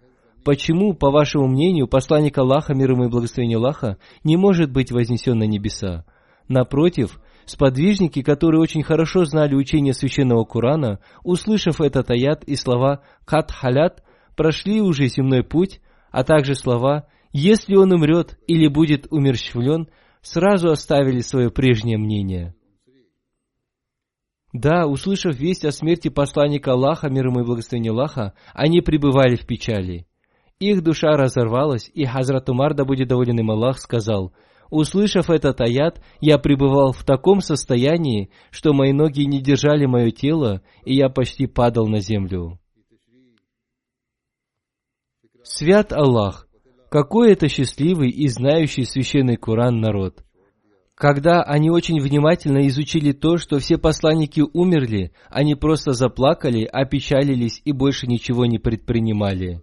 [0.44, 5.38] Почему, по вашему мнению, посланник Аллаха, мир ему и благословение Аллаха, не может быть вознесен
[5.38, 6.06] на небеса?
[6.50, 13.52] Напротив, сподвижники, которые очень хорошо знали учение священного Корана, услышав этот аят и слова «кат
[13.52, 14.04] халят»,
[14.36, 15.80] прошли уже земной путь,
[16.12, 19.88] а также слова «если он умрет или будет умерщвлен»,
[20.22, 22.54] сразу оставили свое прежнее мнение.
[24.52, 29.48] Да, услышав весть о смерти посланника Аллаха, мир ему и благословение Аллаха, они пребывали в
[29.48, 30.06] печали.
[30.64, 34.32] Их душа разорвалась, и Хазрат Умар, да будет доволен им Аллах, сказал,
[34.70, 40.61] «Услышав этот аят, я пребывал в таком состоянии, что мои ноги не держали мое тело,
[40.86, 42.59] и я почти падал на землю».
[45.43, 46.47] Свят Аллах!
[46.89, 50.24] Какой это счастливый и знающий священный Коран народ!
[50.95, 57.74] Когда они очень внимательно изучили то, что все посланники умерли, они просто заплакали, опечалились и
[57.74, 59.61] больше ничего не предпринимали.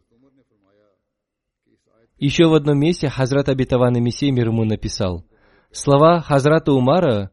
[2.20, 5.24] Еще в одном месте Хазрат Абитаван Мессия мир ему написал,
[5.72, 7.30] слова Хазрата Умара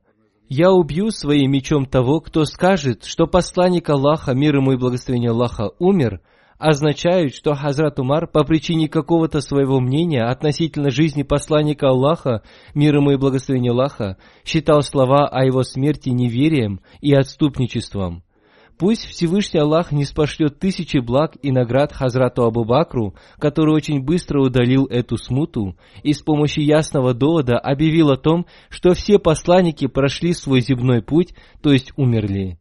[0.48, 5.72] «Я убью своим мечом того, кто скажет, что посланник Аллаха, мир ему и благословение Аллаха,
[5.78, 6.22] умер»,
[6.58, 13.12] означают, что Хазрат Умар по причине какого-то своего мнения относительно жизни посланника Аллаха, мир ему
[13.12, 14.16] и благословение Аллаха,
[14.46, 18.24] считал слова о его смерти неверием и отступничеством.
[18.78, 24.40] Пусть Всевышний Аллах не спошлет тысячи благ и наград Хазрату Абу Бакру, который очень быстро
[24.40, 30.34] удалил эту смуту и с помощью ясного довода объявил о том, что все посланники прошли
[30.34, 32.60] свой земной путь, то есть умерли.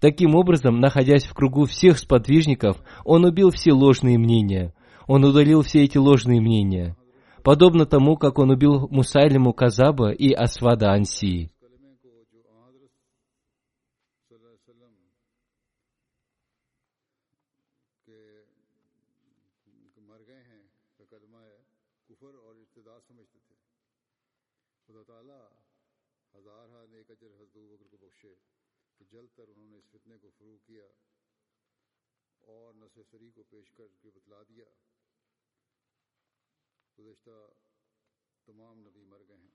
[0.00, 4.74] Таким образом, находясь в кругу всех сподвижников, он убил все ложные мнения.
[5.06, 6.96] Он удалил все эти ложные мнения.
[7.42, 11.50] Подобно тому, как он убил Мусайлиму Казаба и Асвада Ансии.
[33.02, 34.64] سری کو پیش کر کے بتلا دیا۔
[36.98, 37.52] گزشتہ
[38.44, 39.50] تمام نبی مر گئے ہیں۔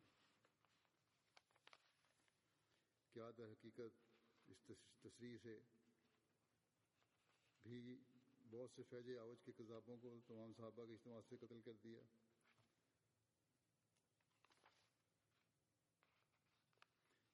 [3.14, 4.10] کیا در حقیقت
[4.48, 4.72] اس
[5.02, 5.60] تصریح سے
[7.66, 7.98] بھی
[8.50, 12.00] بہت سے فیض آوج کے کذابوں کو تمام صحابہ کے اجتماع سے قتل کر دیا؟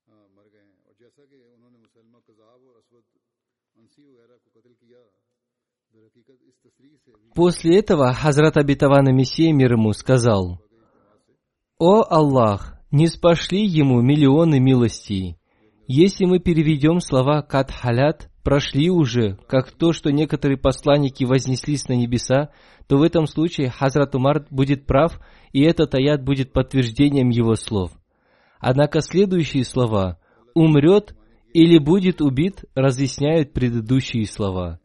[0.07, 3.03] ہاں، مر گئے ہیں۔ اور جیسا کہ انہوں نے مسلمہ کذاب اور اسود
[3.75, 4.99] انسی وغیرہ کو قتل کیا
[7.33, 10.61] После этого Хазрат Абитавана Мессия мир ему сказал,
[11.77, 15.37] «О Аллах, не спошли ему миллионы милостей.
[15.87, 22.51] Если мы переведем слова «кат-халят», прошли уже, как то, что некоторые посланники вознеслись на небеса,
[22.87, 25.19] то в этом случае Хазрат Умар будет прав,
[25.51, 27.91] и этот аят будет подтверждением его слов.
[28.59, 30.19] Однако следующие слова
[30.53, 31.15] «умрет»
[31.53, 34.79] или «будет убит» разъясняют предыдущие слова.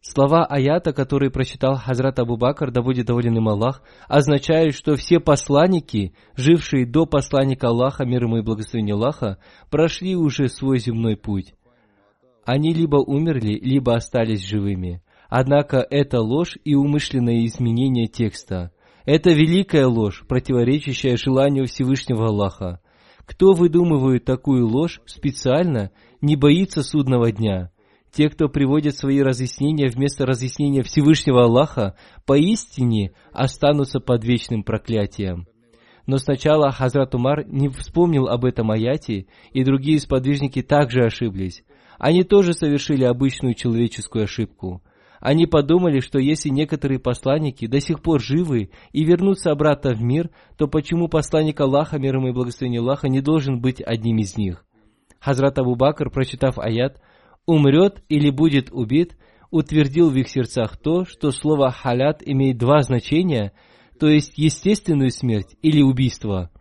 [0.00, 5.20] Слова аята, которые прочитал Хазрат Абу Бакр, да будет доволен им Аллах, означают, что все
[5.20, 9.38] посланники, жившие до посланника Аллаха, мир ему и благословение Аллаха,
[9.68, 11.54] прошли уже свой земной путь.
[12.44, 15.02] Они либо умерли, либо остались живыми.
[15.28, 18.70] Однако это ложь и умышленное изменение текста.
[19.04, 22.80] Это великая ложь, противоречащая желанию Всевышнего Аллаха.
[23.24, 25.90] Кто выдумывает такую ложь специально,
[26.20, 27.70] не боится судного дня.
[28.12, 35.46] Те, кто приводит свои разъяснения вместо разъяснения Всевышнего Аллаха, поистине останутся под вечным проклятием.
[36.06, 41.64] Но сначала Хазрат Умар не вспомнил об этом аяте, и другие сподвижники также ошиблись.
[41.98, 44.82] Они тоже совершили обычную человеческую ошибку.
[45.18, 50.30] Они подумали, что если некоторые посланники до сих пор живы и вернутся обратно в мир,
[50.56, 54.64] то почему посланник Аллаха, мир ему и благословение Аллаха, не должен быть одним из них?
[55.18, 57.00] Хазрат Абу Бакр, прочитав аят,
[57.46, 59.16] «умрет или будет убит»,
[59.50, 63.52] утвердил в их сердцах то, что слово «халят» имеет два значения,
[63.98, 66.50] то есть естественную смерть или убийство–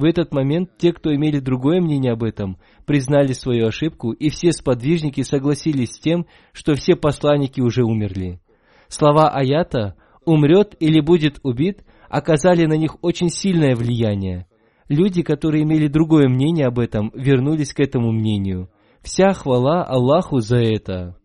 [0.00, 2.56] в этот момент те, кто имели другое мнение об этом,
[2.86, 8.40] признали свою ошибку, и все сподвижники согласились с тем, что все посланники уже умерли.
[8.88, 14.46] Слова аята «умрет или будет убит» оказали на них очень сильное влияние.
[14.88, 18.70] Люди, которые имели другое мнение об этом, вернулись к этому мнению.
[19.02, 21.19] Вся хвала Аллаху за это.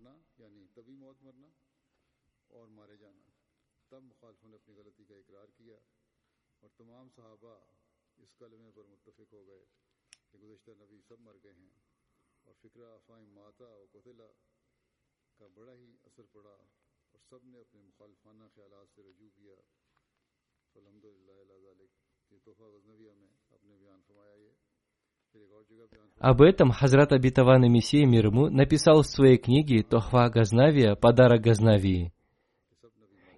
[26.26, 31.41] Об этом Хазрат Абитаван и Мессия мир ему написал в своей книге Тохва Газнавия «Подарок
[31.41, 32.13] Газнавии».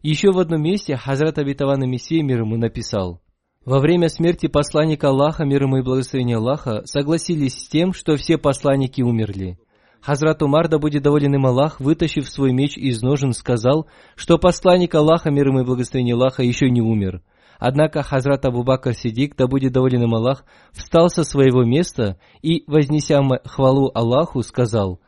[0.01, 3.19] Еще в одном месте Хазрат Абитаван и Мессия мир ему написал
[3.65, 8.37] «Во время смерти посланника Аллаха, мир ему и благословения Аллаха, согласились с тем, что все
[8.37, 9.59] посланники умерли.
[9.99, 14.95] Хазрат Умар, да будет доволен им Аллах, вытащив свой меч из ножен, сказал, что посланник
[14.95, 17.21] Аллаха, мир ему и благословение Аллаха, еще не умер–
[17.59, 22.63] Однако Хазрат Абу Бакр Сидик, да будет доволен им Аллах, встал со своего места и,
[22.67, 24.99] вознеся хвалу Аллаху, сказал,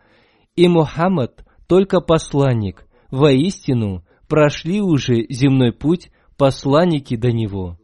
[0.56, 7.78] «И Мухаммад только посланник, воистину прошли уже земной путь посланники до него».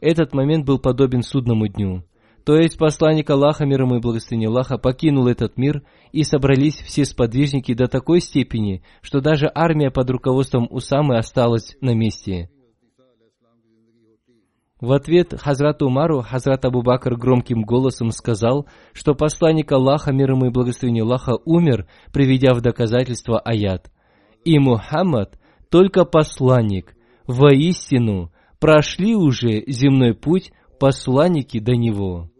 [0.00, 2.04] Этот момент был подобен судному дню.
[2.44, 7.06] То есть посланник Аллаха, мир ему и благословение Аллаха, покинул этот мир, и собрались все
[7.06, 12.50] сподвижники до такой степени, что даже армия под руководством Усамы осталась на месте–
[14.80, 20.46] В ответ Хазрат Умару Хазрат Абу Бакр громким голосом сказал, что посланник Аллаха, мир ему
[20.46, 23.90] и благословение Аллаха, умер, приведя в доказательство аят.
[24.44, 25.38] И Мухаммад
[25.70, 26.94] только посланник,
[27.26, 32.30] воистину прошли уже земной путь посланники до него.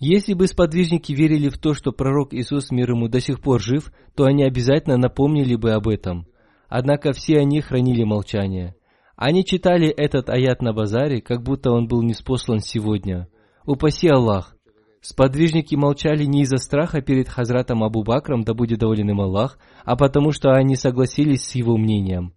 [0.00, 3.92] Если бы сподвижники верили в то, что пророк Иисус мир ему до сих пор жив,
[4.14, 6.26] то они обязательно напомнили бы об этом.
[6.68, 8.76] Однако все они хранили молчание.
[9.16, 13.28] Они читали этот аят на базаре, как будто он был неспослан сегодня.
[13.66, 14.54] Упаси Аллах!
[15.00, 19.96] Сподвижники молчали не из-за страха перед Хазратом Абу Бакром, да будет доволен им Аллах, а
[19.96, 22.34] потому что они согласились с его мнением.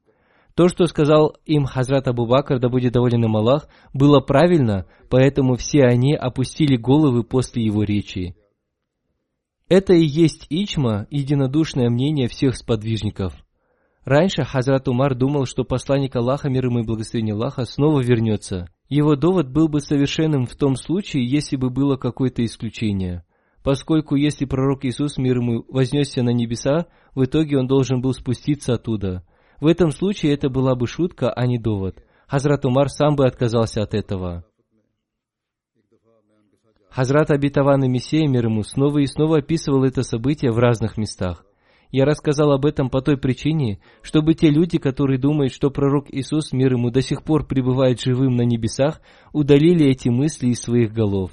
[0.62, 5.56] То, что сказал им Хазрат Абу Бакр, да будет доволен им Аллах, было правильно, поэтому
[5.56, 8.36] все они опустили головы после его речи.
[9.70, 13.34] Это и есть ичма, единодушное мнение всех сподвижников.
[14.06, 18.68] Раньше Хазрат Умар думал, что посланник Аллаха, мир ему и благословение Аллаха, снова вернется.
[18.88, 23.26] Его довод был бы совершенным в том случае, если бы было какое-то исключение.
[23.64, 26.86] Поскольку если пророк Иисус, мир ему, вознесся на небеса,
[27.16, 29.24] в итоге он должен был спуститься оттуда.
[29.62, 32.04] В этом случае это была бы шутка, а не довод.
[32.28, 34.44] Хазрат Умар сам бы отказался от этого.
[36.90, 41.46] Хазрат обетованный Мессия мир ему снова и снова описывал это событие в разных местах.
[41.92, 46.54] Я рассказал об этом по той причине, чтобы те люди, которые думают, что пророк Иисус,
[46.54, 49.00] мир ему, до сих пор пребывает живым на небесах,
[49.32, 51.32] удалили эти мысли из своих голов.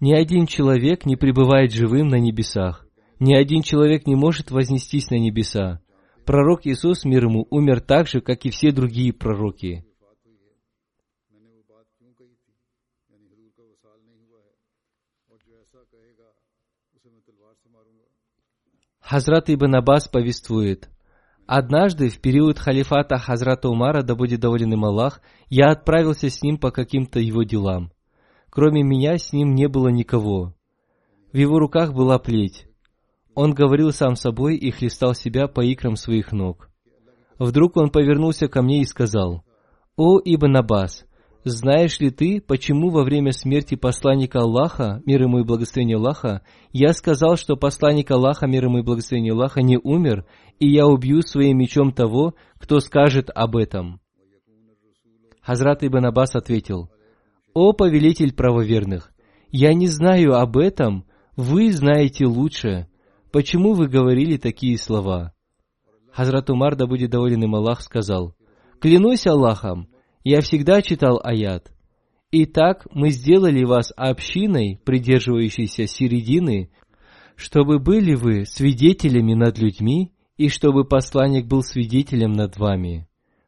[0.00, 2.86] Ни один человек не пребывает живым на небесах.
[3.18, 5.80] Ни один человек не может вознестись на небеса
[6.26, 9.84] пророк Иисус, мир ему, умер так же, как и все другие пророки.
[19.00, 20.90] Хазрат Ибн Аббас повествует,
[21.46, 26.58] «Однажды, в период халифата Хазрата Умара, да будет доволен им Аллах, я отправился с ним
[26.58, 27.92] по каким-то его делам.
[28.50, 30.56] Кроме меня с ним не было никого.
[31.32, 32.66] В его руках была плеть.
[33.36, 36.70] Он говорил сам собой и хлестал себя по икрам своих ног.
[37.38, 39.44] Вдруг он повернулся ко мне и сказал,
[39.94, 41.04] «О, Ибн Аббас,
[41.44, 46.40] знаешь ли ты, почему во время смерти посланника Аллаха, мир ему и благословение Аллаха,
[46.72, 50.24] я сказал, что посланник Аллаха, мир ему и благословение Аллаха, не умер,
[50.58, 54.00] и я убью своим мечом того, кто скажет об этом?»
[55.42, 56.88] Хазрат Ибн Аббас ответил,
[57.52, 59.12] «О повелитель правоверных,
[59.52, 61.04] я не знаю об этом,
[61.36, 62.88] вы знаете лучше.
[63.32, 65.32] Почему вы говорили такие слова?»
[66.12, 68.34] Хазрат Умар, да будет доволен им Аллах, сказал,
[68.80, 69.88] «Клянусь Аллахом,
[70.24, 71.70] я всегда читал аят.
[72.32, 76.70] Итак, мы сделали вас общиной, придерживающейся середины,
[77.36, 83.06] чтобы были вы свидетелями над людьми, и чтобы посланник был свидетелем над вами.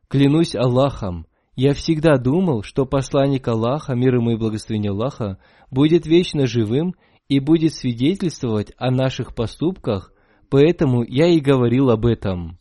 [0.09, 1.27] Клянусь Аллахом,
[1.57, 5.39] я всегда думал, что посланник Аллаха, мир ему и благословение Аллаха,
[5.71, 6.95] будет вечно живым
[7.29, 10.13] и будет свидетельствовать о наших поступках,
[10.49, 12.59] поэтому я и говорил об этом.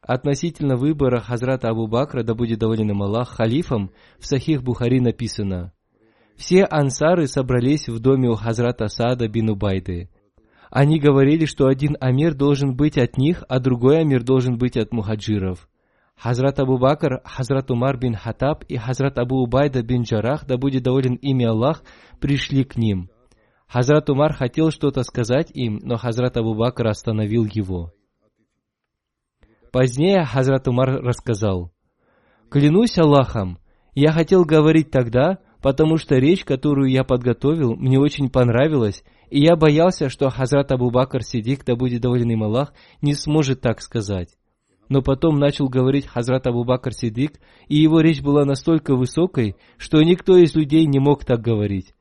[0.00, 5.72] Относительно выбора Хазрата Абу Бакра, да будет доволен им Аллах, халифом, в Сахих Бухари написано,
[6.36, 10.08] «Все ансары собрались в доме у Хазрата Сада бин Убайды.
[10.70, 14.92] Они говорили, что один амир должен быть от них, а другой амир должен быть от
[14.92, 15.68] мухаджиров.
[16.22, 20.82] Хазрат Абу Бакр, Хазрат Умар бин Хатаб и Хазрат Абу Убайда бин Джарах, да будет
[20.82, 21.82] доволен ими Аллах,
[22.20, 23.08] пришли к ним.
[23.66, 27.94] Хазрат Умар хотел что-то сказать им, но Хазрат Абу Бакр остановил его.
[29.72, 31.72] Позднее Хазрат Умар рассказал,
[32.50, 33.58] «Клянусь Аллахом,
[33.94, 39.56] я хотел говорить тогда, потому что речь, которую я подготовил, мне очень понравилась, и я
[39.56, 44.36] боялся, что Хазрат Абу Бакр Сидик, да будет доволен им Аллах, не сможет так сказать.
[44.90, 50.02] Но потом начал говорить Хазрат Абу Бакр Сидик, и его речь была настолько высокой, что
[50.02, 51.94] никто из людей не мог так говорить.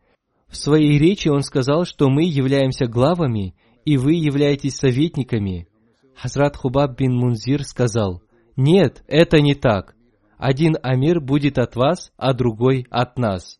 [0.47, 5.67] В своей речи он сказал, что мы являемся главами, и вы являетесь советниками.
[6.15, 8.23] Хазрат Хубаб бин Мунзир сказал,
[8.55, 9.95] «Нет, это не так.
[10.39, 13.59] Один амир будет от вас, а другой от нас».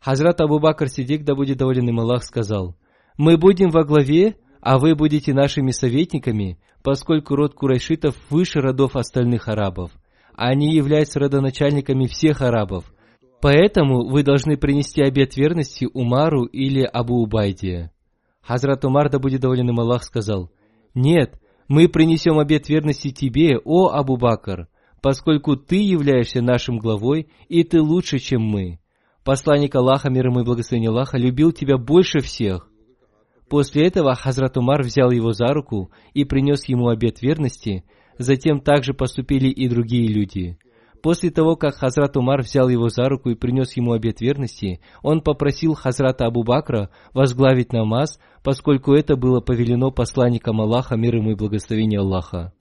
[0.00, 2.76] Хазрат Абу Бакр Сидик, да будет доволен им Аллах, сказал,
[3.16, 9.48] «Мы будем во главе, а вы будете нашими советниками, поскольку род курайшитов выше родов остальных
[9.48, 9.90] арабов.
[10.34, 12.84] Они являются родоначальниками всех арабов.
[13.40, 17.90] Поэтому вы должны принести обет верности Умару или Абу Убайде».
[18.42, 20.50] Хазрат Умар, да будет доволен им Аллах, сказал,
[20.94, 24.66] «Нет, Мы принесем обет верности тебе, о Абу Бакр,
[25.00, 28.80] поскольку ты являешься нашим главой, и ты лучше, чем мы.
[29.24, 32.69] Посланник Аллаха, мир ему и благословение Аллаха, любил тебя больше всех.
[33.50, 37.82] После этого Хазрат Умар взял его за руку и принес ему обет верности,
[38.16, 40.56] затем также поступили и другие люди.
[41.02, 45.20] После того, как Хазрат Умар взял его за руку и принес ему обет верности, он
[45.20, 51.34] попросил Хазрата Абу Бакра возглавить намаз, поскольку это было повелено посланником Аллаха, мир ему и
[51.34, 52.52] благословение Аллаха.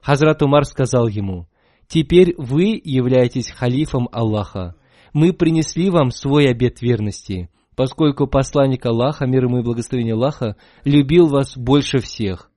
[0.00, 1.46] Хазрат Умар сказал ему,
[1.88, 4.76] «Теперь вы являетесь халифом Аллаха.
[5.12, 11.28] Мы принесли вам свой обет верности поскольку посланник Аллаха, мир ему и благословение Аллаха, любил
[11.28, 12.50] вас больше всех.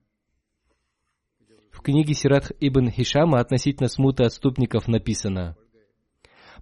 [1.70, 5.54] В книге Сират ибн Хишама относительно смуты отступников написано,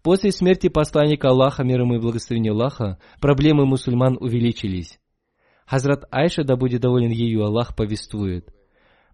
[0.02, 5.00] После смерти посланника Аллаха, мир ему и благословение Аллаха, проблемы мусульман увеличились.
[5.64, 8.54] Хазрат Айша, да будет доволен ею Аллах, повествует.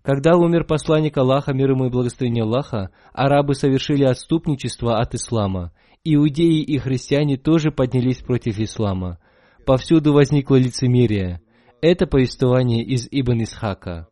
[0.03, 5.72] Когда умер посланник Аллаха, мир ему и благословение Аллаха, арабы совершили отступничество от ислама.
[6.03, 9.20] Иудеи и христиане тоже поднялись против ислама
[9.67, 11.43] повсюду возникло лицемерие.
[11.83, 14.09] Это повествование из Ибн Исхака.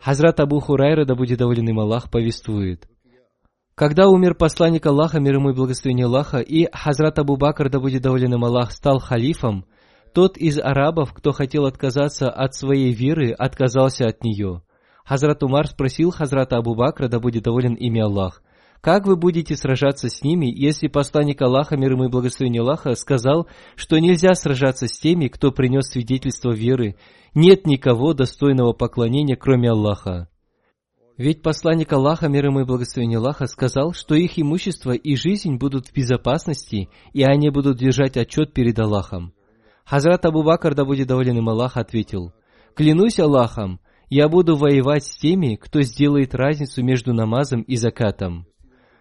[0.00, 2.88] Хазрат Абу Хурайра, да будет доволен им Аллах, повествует.
[3.74, 8.02] Когда умер посланник Аллаха, мир ему и благословение Аллаха, и Хазрат Абу Бакр, да будет
[8.02, 9.66] доволен им Аллах, стал халифом,
[10.14, 14.62] тот из арабов, кто хотел отказаться от своей веры, отказался от нее.
[15.04, 18.42] Хазрат Умар спросил Хазрата Абу Бакра, да будет доволен ими Аллах,
[18.86, 23.48] как вы будете сражаться с ними, если посланник Аллаха, мир ему и благословение Аллаха, сказал,
[23.74, 26.94] что нельзя сражаться с теми, кто принес свидетельство веры?
[27.34, 30.28] Нет никого достойного поклонения, кроме Аллаха.
[31.16, 35.88] Ведь посланник Аллаха, мир ему и благословение Аллаха, сказал, что их имущество и жизнь будут
[35.88, 39.32] в безопасности, и они будут держать отчет перед Аллахом.
[39.84, 42.34] Хазрат Абу Бакр, да будет доволен им Аллах, ответил,
[42.76, 43.80] «Клянусь Аллахом,
[44.10, 48.46] я буду воевать с теми, кто сделает разницу между намазом и закатом».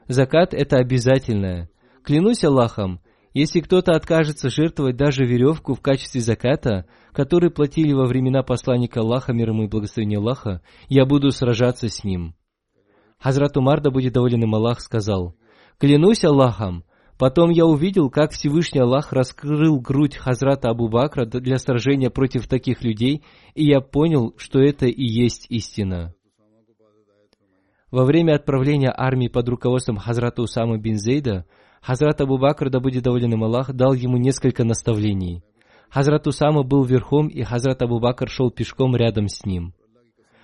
[0.07, 1.69] Закат– это обязательное.
[2.03, 2.99] Клянусь Аллахом,
[3.33, 9.33] если кто-то откажется жертвовать даже веревку в качестве заката, который платили во времена посланника Аллаха,
[9.33, 12.35] мир ему и благословения Аллаха, я буду сражаться с ним.
[13.19, 15.35] Хазрат Умар, да будет доволен им Аллах, сказал,
[15.79, 16.83] «Клянусь Аллахом,
[17.17, 22.83] потом я увидел, как Всевышний Аллах раскрыл грудь Хазрата Абу Бакра для сражения против таких
[22.83, 23.23] людей,
[23.55, 26.13] и я понял, что это и есть истина».
[27.95, 31.45] Во время отправления армии под руководством Хазрата Усама бин Зейда,
[31.81, 35.45] Хазрат Абу Бакр, да будет доволен им Аллах, дал ему несколько наставлений.
[35.89, 39.73] Хазрат Усама был верхом, и Хазрат Абу Бакр шел пешком рядом с ним.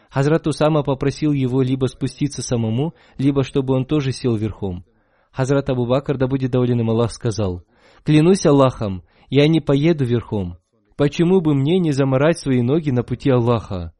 [0.09, 4.85] Хазрат Усама попросил его либо спуститься самому, либо чтобы он тоже сел верхом.
[5.33, 7.63] Хазрат Абу Бакр, да будет доволен им Аллах, сказал,
[8.05, 10.55] «Клянусь Аллахом, я не поеду верхом.
[10.95, 13.91] Почему бы мне не заморать свои ноги на пути Аллаха?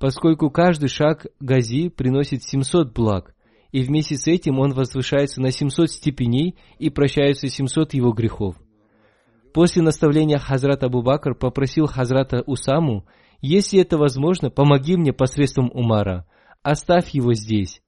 [0.00, 3.34] Поскольку каждый шаг Гази приносит 700 благ,
[3.72, 8.56] и вместе с этим он возвышается на 700 степеней и прощаются 700 его грехов.
[9.52, 13.06] После наставления Хазрат Абу Бакр попросил Хазрата Усаму,
[13.40, 16.26] если это возможно, помоги мне посредством Умара,
[16.62, 17.82] оставь его здесь.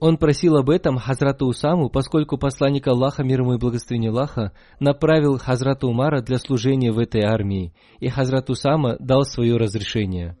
[0.00, 5.38] Он просил об этом Хазрата Усаму, поскольку посланник Аллаха, мир ему и благословение Аллаха, направил
[5.38, 10.36] Хазрата Умара для служения в этой армии, и Хазрат Усама дал свое разрешение.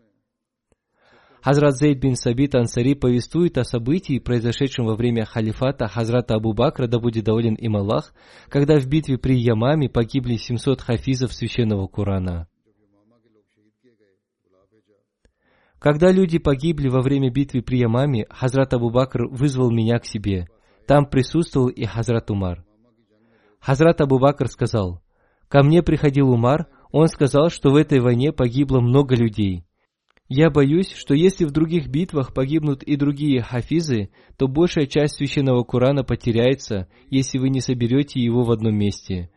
[1.44, 6.86] Хазрат Зейд бин Сабит Ансари повествует о событии, произошедшем во время халифата Хазрата Абу Бакра,
[6.86, 8.14] да будет доволен им Аллах,
[8.48, 12.48] когда в битве при Ямаме погибли 700 хафизов священного Корана.
[15.78, 20.48] Когда люди погибли во время битвы при Ямаме, Хазрат Абу Бакр вызвал меня к себе.
[20.86, 22.64] Там присутствовал и Хазрат Умар.
[23.60, 25.02] Хазрат Абу Бакр сказал,
[25.48, 29.66] «Ко мне приходил Умар, он сказал, что в этой войне погибло много людей.
[30.28, 34.08] Я боюсь, что если в других битвах погибнут и другие хафизы,
[34.38, 39.30] то большая часть священного Корана потеряется, если вы не соберете его в одном месте.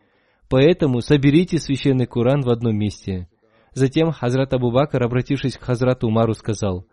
[0.48, 3.28] Поэтому соберите священный Коран в одном месте.
[3.74, 6.86] Затем Хазрат Абу Бакр, обратившись к Хазрату Умару, сказал,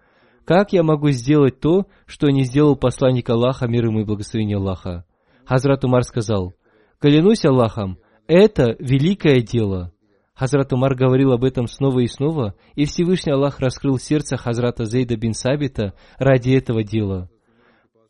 [0.43, 5.05] «Как я могу сделать то, что не сделал посланник Аллаха, мир ему и благословение Аллаха?»
[5.45, 6.53] Хазрат Умар сказал,
[6.99, 9.94] «Клянусь Аллахом, это великое дело».
[10.35, 15.15] Хазрат Умар говорил об этом снова и снова, и Всевышний Аллах раскрыл сердце Хазрата Зейда
[15.15, 17.29] бин Сабита ради этого дела.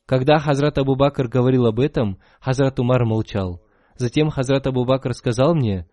[0.07, 3.61] Когда Хазрат Абу Бакр говорил об этом, Хазрат Умар молчал.
[3.95, 5.87] Затем Хазрат Абу Бакр сказал мне,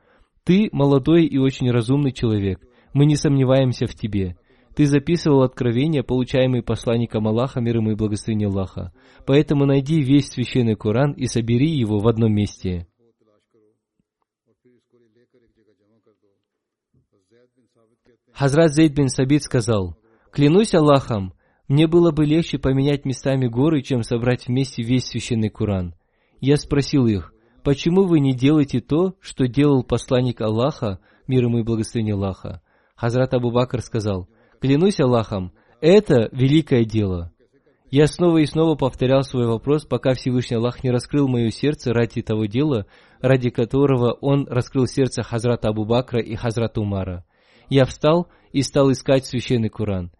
[0.45, 2.61] «Ты молодой и очень разумный человек,
[2.95, 4.37] мы не сомневаемся в тебе.
[4.75, 8.93] Ты записывал откровения, получаемые посланником Аллаха, мир ему и благословение Аллаха.
[9.27, 12.87] Поэтому найди весь священный Коран и собери его в одном месте».
[18.35, 19.97] Хазрат Зейд бин Сабит сказал,
[20.31, 21.35] «Клянусь Аллахом,
[21.69, 25.95] Мне было бы легче поменять местами горы, чем собрать вместе весь священный Куран.
[26.41, 31.63] Я спросил их, почему вы не делаете то, что делал посланник Аллаха, мир ему и
[31.63, 32.61] благословение Аллаха?
[32.97, 34.29] Хазрат Абу Бакр сказал,
[34.61, 37.33] клянусь Аллахом, это великое дело.
[37.91, 42.23] Я снова и снова повторял свой вопрос, пока Всевышний Аллах не раскрыл мое сердце ради
[42.23, 42.87] того дела,
[43.21, 47.25] ради которого Он раскрыл сердце Хазрата Абу Бакра и Хазрата Умара.
[47.69, 50.11] Я встал и стал искать священный Куран.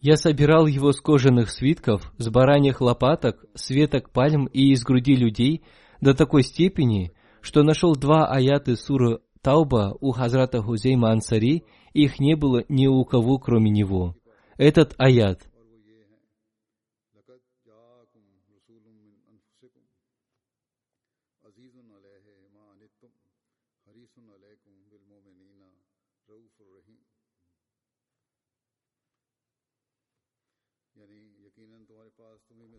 [0.00, 5.16] Я собирал его с кожаных свитков, с бараньих лопаток, с веток пальм и из груди
[5.16, 5.64] людей
[6.02, 11.64] до такой степени, что нашел два аяты суры Тауба у Хазрата Хузейма Ансари,
[11.94, 14.14] их не было ни у кого, кроме него.
[14.58, 15.48] Этот аят–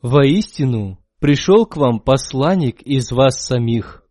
[0.06, 4.03] Воистину, пришел к вам посланник из вас самих.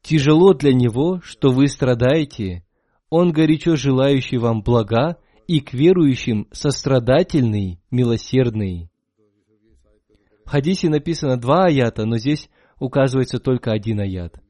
[0.00, 2.64] Тяжело для него, что вы страдаете.
[3.10, 8.88] Он горячо желающий вам блага и к верующим сострадательный, милосердный.
[10.46, 12.48] В хадисе написано два аята, но здесь
[12.80, 14.40] указывается только один аят.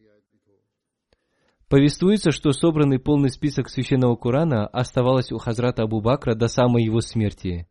[1.68, 7.00] Повествуется, что собранный полный список священного Корана оставалось у Хазрата Абу Бакра до самой его
[7.00, 7.66] смерти.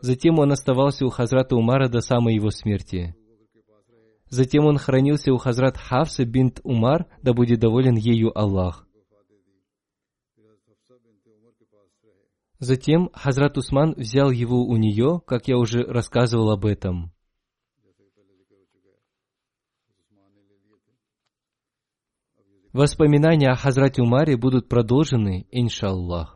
[0.00, 3.16] Затем он оставался у Хазрата Умара до самой его смерти.
[4.28, 8.86] Затем он хранился у Хазрат Хавса бинт Умар, да будет доволен ею Аллах.
[12.58, 17.12] Затем Хазрат Усман взял его у нее, как я уже рассказывал об этом.
[22.72, 26.35] Воспоминания о Хазрате Умаре будут продолжены, иншаллах.